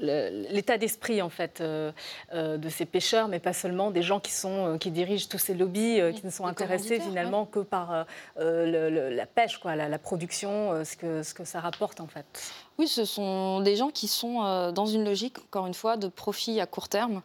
l'état 0.00 0.76
d'esprit 0.76 1.22
en 1.22 1.28
fait 1.28 1.62
de 1.62 2.68
ces 2.68 2.84
pêcheurs, 2.84 3.28
mais 3.28 3.38
pas 3.38 3.52
seulement 3.52 3.92
des 3.92 4.02
gens 4.02 4.18
qui 4.18 4.32
sont 4.32 4.76
qui 4.78 4.90
dirigent 4.90 5.28
tous 5.30 5.38
ces 5.38 5.54
lobbies, 5.54 6.00
qui 6.14 6.26
ne 6.26 6.30
sont 6.30 6.46
intéressés 6.46 6.98
finalement 7.00 7.46
que 7.46 7.60
par 7.60 8.06
la 8.36 9.26
pêche, 9.26 9.58
quoi, 9.58 9.76
la, 9.76 9.98
production, 9.98 10.84
ce 10.84 10.96
que 10.96 11.22
ce 11.22 11.32
que 11.32 11.44
ça 11.44 11.60
rapporte 11.60 12.00
en 12.00 12.06
fait. 12.06 12.52
Oui, 12.78 12.86
ce 12.86 13.04
sont 13.04 13.60
des 13.60 13.74
gens 13.74 13.90
qui 13.90 14.06
sont 14.06 14.72
dans 14.72 14.86
une 14.86 15.04
logique, 15.04 15.38
encore 15.38 15.66
une 15.66 15.74
fois, 15.74 15.96
de 15.96 16.06
profit 16.06 16.60
à 16.60 16.66
court 16.66 16.88
terme. 16.88 17.22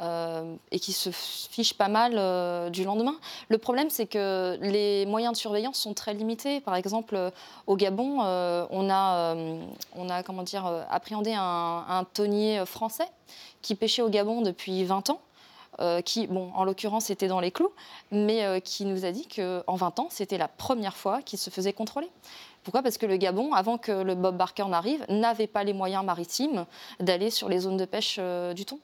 Euh, 0.00 0.56
et 0.72 0.80
qui 0.80 0.92
se 0.92 1.10
fichent 1.12 1.74
pas 1.74 1.86
mal 1.86 2.14
euh, 2.16 2.68
du 2.68 2.82
lendemain. 2.82 3.14
Le 3.48 3.58
problème, 3.58 3.90
c'est 3.90 4.06
que 4.06 4.58
les 4.60 5.06
moyens 5.06 5.34
de 5.34 5.38
surveillance 5.38 5.78
sont 5.78 5.94
très 5.94 6.14
limités. 6.14 6.60
Par 6.60 6.74
exemple, 6.74 7.14
euh, 7.14 7.30
au 7.68 7.76
Gabon, 7.76 8.18
on 8.18 8.90
a, 8.90 9.36
on 9.94 10.08
a 10.10 10.22
comment 10.24 10.42
dire, 10.42 10.66
appréhendé 10.90 11.32
un, 11.34 11.84
un 11.88 12.04
tonnier 12.12 12.66
français 12.66 13.06
qui 13.62 13.76
pêchait 13.76 14.02
au 14.02 14.08
Gabon 14.08 14.42
depuis 14.42 14.84
20 14.84 15.10
ans. 15.10 15.20
qui, 16.04 16.26
bon, 16.26 16.50
en 16.54 16.64
l'occurrence, 16.64 17.10
était 17.10 17.28
dans 17.28 17.40
les 17.40 17.52
clous, 17.52 17.72
mais 18.10 18.60
qui 18.62 18.84
nous 18.84 19.04
a 19.04 19.12
dit 19.12 19.28
qu'en 19.28 19.76
20 19.76 19.98
ans, 20.00 20.08
c'était 20.10 20.38
la 20.38 20.48
première 20.48 20.96
fois 20.96 21.22
qu'il 21.22 21.38
se 21.38 21.50
faisait 21.50 21.72
contrôler. 21.72 22.10
Pourquoi? 22.64 22.82
Parce 22.82 22.98
que 22.98 23.06
le 23.06 23.16
Gabon, 23.16 23.52
avant 23.52 23.78
que 23.78 23.92
le 23.92 24.14
Bob 24.14 24.36
Barker 24.36 24.66
n'arrive, 24.66 25.04
n'avait 25.08 25.46
pas 25.46 25.64
les 25.64 25.72
moyens 25.72 26.04
maritimes 26.04 26.66
d'aller 26.98 27.30
sur 27.30 27.48
les 27.48 27.60
zones 27.60 27.76
de 27.76 27.84
pêche 27.84 28.18
du 28.54 28.64
thon. 28.64 28.80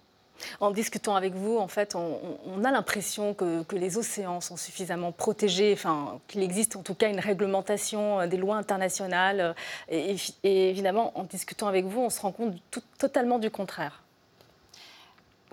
En 0.61 0.71
discutant 0.71 1.17
avec 1.17 1.35
vous, 1.35 1.59
en 1.59 1.69
fait, 1.69 1.95
on, 1.95 2.65
a 2.65 2.71
l'impression 2.71 3.35
que, 3.35 3.65
les 3.73 3.97
océans 3.97 4.41
sont 4.41 4.57
suffisamment 4.57 5.13
protégés, 5.13 5.73
enfin, 5.73 6.21
qu'il 6.29 6.43
existe 6.43 6.77
en 6.77 6.83
tout 6.83 6.95
cas 6.95 7.09
une 7.09 7.21
réglementation 7.21 8.21
euh, 8.21 8.27
des 8.27 8.37
lois 8.37 8.57
internationales. 8.57 9.55
Euh, 9.91 10.17
et, 10.43 10.71
évidemment, 10.71 11.19
en 11.19 11.25
discutant 11.25 11.69
avec 11.69 11.87
vous, 11.87 12.01
on 12.01 12.11
se 12.11 12.21
rend 12.21 12.33
compte 12.33 12.55
totalement 12.99 13.39
du 13.39 13.51
contraire. 13.51 14.03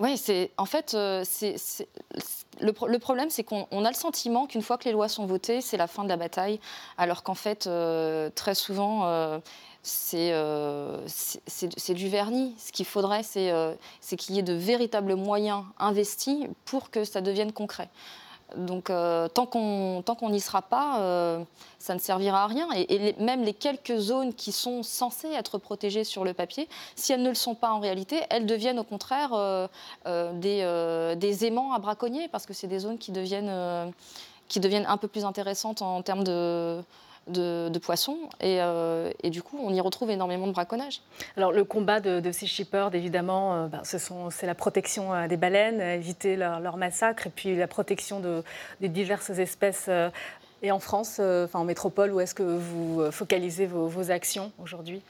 Oui, 0.00 0.16
c'est 0.16 0.52
en 0.56 0.64
fait, 0.64 0.94
euh, 0.94 1.24
c'est, 1.24 1.56
le, 2.60 2.98
problème, 2.98 3.30
c'est 3.30 3.42
qu'on 3.42 3.84
a 3.84 3.88
le 3.88 3.96
sentiment 3.96 4.46
qu'une 4.46 4.62
fois 4.62 4.78
que 4.78 4.84
les 4.84 4.92
lois 4.92 5.08
sont 5.08 5.26
votées, 5.26 5.60
c'est 5.60 5.76
la 5.76 5.88
fin 5.88 6.04
de 6.04 6.08
la 6.08 6.16
bataille, 6.16 6.60
alors 6.98 7.24
qu'en 7.24 7.34
fait, 7.34 7.68
très 8.34 8.54
souvent, 8.54 9.06
euh, 9.82 11.00
c'est 11.06 11.94
du 11.94 12.08
vernis. 12.08 12.54
Ce 12.58 12.72
qu'il 12.72 12.86
faudrait, 12.86 13.22
euh, 13.36 13.74
c'est 14.00 14.16
qu'il 14.16 14.34
y 14.34 14.38
ait 14.38 14.42
de 14.42 14.52
véritables 14.52 15.14
moyens 15.14 15.64
investis 15.78 16.46
pour 16.64 16.90
que 16.90 17.04
ça 17.04 17.20
devienne 17.20 17.52
concret. 17.52 17.88
Donc, 18.56 18.90
euh, 18.90 19.28
tant 19.28 19.46
qu'on 19.46 20.30
n'y 20.30 20.40
sera 20.40 20.62
pas, 20.62 21.38
ça 21.78 21.94
ne 21.94 21.98
servira 21.98 22.44
à 22.44 22.46
rien. 22.46 22.68
Et, 22.74 23.14
même 23.18 23.42
les 23.42 23.54
quelques 23.54 23.96
zones 23.96 24.34
qui 24.34 24.52
sont 24.52 24.82
censées 24.82 25.28
être 25.28 25.58
protégées 25.58 26.04
sur 26.04 26.24
le 26.24 26.32
papier, 26.32 26.68
si 26.96 27.12
elles 27.12 27.22
ne 27.22 27.28
le 27.28 27.34
sont 27.34 27.54
pas 27.54 27.70
en 27.70 27.80
réalité, 27.80 28.20
elles 28.30 28.46
deviennent 28.46 28.78
au 28.78 28.84
contraire 28.84 29.30
des, 30.06 31.14
des, 31.16 31.44
aimants 31.44 31.72
à 31.72 31.78
braconner, 31.78 32.28
parce 32.28 32.46
que 32.46 32.54
c'est 32.54 32.68
des 32.68 32.78
zones 32.80 32.98
qui 32.98 33.12
deviennent 33.12 33.48
un 33.50 34.96
peu 34.96 35.08
plus 35.08 35.24
intéressantes 35.24 35.82
en 35.82 36.02
termes 36.02 36.24
de 36.24 36.82
de, 37.28 37.78
poissons. 37.78 38.18
Euh, 38.42 39.10
et, 39.22 39.30
du 39.30 39.42
coup, 39.42 39.58
on 39.62 39.72
y 39.72 39.80
retrouve 39.80 40.10
énormément 40.10 40.46
de 40.46 40.52
braconnage. 40.52 41.00
Alors, 41.36 41.52
le 41.52 41.64
combat 41.64 42.00
de, 42.00 42.32
ces 42.32 42.46
shippers, 42.46 42.94
évidemment, 42.94 43.54
euh, 43.54 43.66
ben, 43.66 43.82
c'est 43.84 44.46
la 44.46 44.54
protection 44.54 45.14
euh, 45.14 45.28
des 45.28 45.36
baleines, 45.36 45.80
éviter 45.80 46.36
leur, 46.36 46.76
massacre, 46.76 47.26
et 47.26 47.30
puis 47.30 47.56
la 47.56 47.66
protection 47.66 48.20
de, 48.20 48.42
des 48.80 48.88
diverses 48.88 49.30
espèces. 49.30 49.90
et 50.62 50.70
en 50.70 50.80
France, 50.80 51.20
enfin 51.20 51.58
en 51.60 51.64
métropole, 51.64 52.12
où 52.12 52.20
est-ce 52.20 52.34
que 52.34 52.42
vous 52.42 53.10
focalisez 53.10 53.66
vos 53.66 54.10
actions 54.10 54.52
aujourd'hui? 54.62 55.02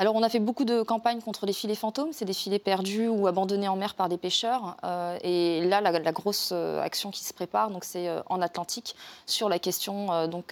Alors, 0.00 0.14
on 0.14 0.22
a 0.22 0.30
fait 0.30 0.38
beaucoup 0.38 0.64
de 0.64 0.80
campagnes 0.80 1.20
contre 1.20 1.44
les 1.44 1.52
filets 1.52 1.74
fantômes. 1.74 2.14
C'est 2.14 2.24
des 2.24 2.32
filets 2.32 2.58
perdus 2.58 3.06
ou 3.08 3.26
abandonnés 3.26 3.68
en 3.68 3.76
mer 3.76 3.94
par 3.94 4.08
des 4.08 4.16
pêcheurs. 4.16 4.78
Euh, 4.82 5.18
et 5.22 5.60
là, 5.66 5.82
la, 5.82 6.12
grosse 6.12 6.52
euh, 6.54 6.80
action 6.80 7.10
qui 7.10 7.22
se 7.22 7.34
prépare, 7.34 7.70
c'est 7.82 8.08
euh, 8.08 8.22
en 8.30 8.40
Atlantique, 8.40 8.96
sur 9.26 9.50
la 9.50 9.58
question 9.58 10.06
dont 10.26 10.42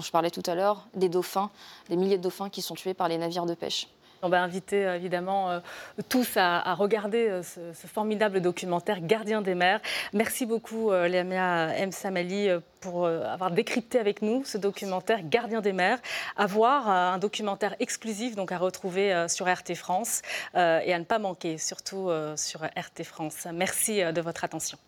je 0.00 0.10
parlais 0.12 0.30
tout 0.30 0.44
à 0.46 0.54
l'heure, 0.54 0.86
des 0.94 1.08
dauphins, 1.08 1.50
des 1.88 1.96
milliers 1.96 2.18
de 2.18 2.22
dauphins 2.22 2.50
qui 2.50 2.62
sont 2.62 2.76
tués 2.76 2.94
par 2.94 3.08
les 3.08 3.18
navires 3.18 3.46
de 3.46 3.54
pêche. 3.54 3.88
On 4.24 4.30
va 4.30 4.42
inviter 4.42 4.86
euh, 4.86 4.96
évidemment 4.96 5.50
euh, 5.50 5.60
tous 6.08 6.38
à, 6.38 6.74
regarder 6.74 7.28
euh, 7.28 7.42
ce, 7.42 7.86
formidable 7.86 8.40
documentaire 8.40 9.02
Gardien 9.02 9.42
des 9.42 9.54
mers. 9.54 9.80
Merci 10.14 10.46
beaucoup 10.46 10.90
Léamia 10.92 11.74
M. 11.76 11.92
Samali 11.92 12.48
pour 12.80 13.06
avoir 13.06 13.50
décrypté 13.50 13.98
avec 13.98 14.22
nous 14.22 14.42
ce 14.44 14.56
documentaire 14.56 15.20
Gardien 15.22 15.60
des 15.60 15.72
mers. 15.72 15.98
À 16.36 16.46
voir, 16.46 16.88
un 16.88 17.18
documentaire 17.18 17.76
exclusif 17.80 18.34
donc 18.34 18.50
à 18.50 18.58
retrouver 18.58 19.26
sur 19.28 19.46
RT 19.46 19.74
France 19.74 20.22
et 20.54 20.58
à 20.94 20.98
ne 20.98 21.04
pas 21.04 21.18
manquer, 21.18 21.58
surtout 21.58 22.10
sur 22.36 22.64
RT 22.64 23.04
France. 23.04 23.46
Merci 23.52 24.02
de 24.02 24.20
votre 24.20 24.44
attention. 24.44 24.78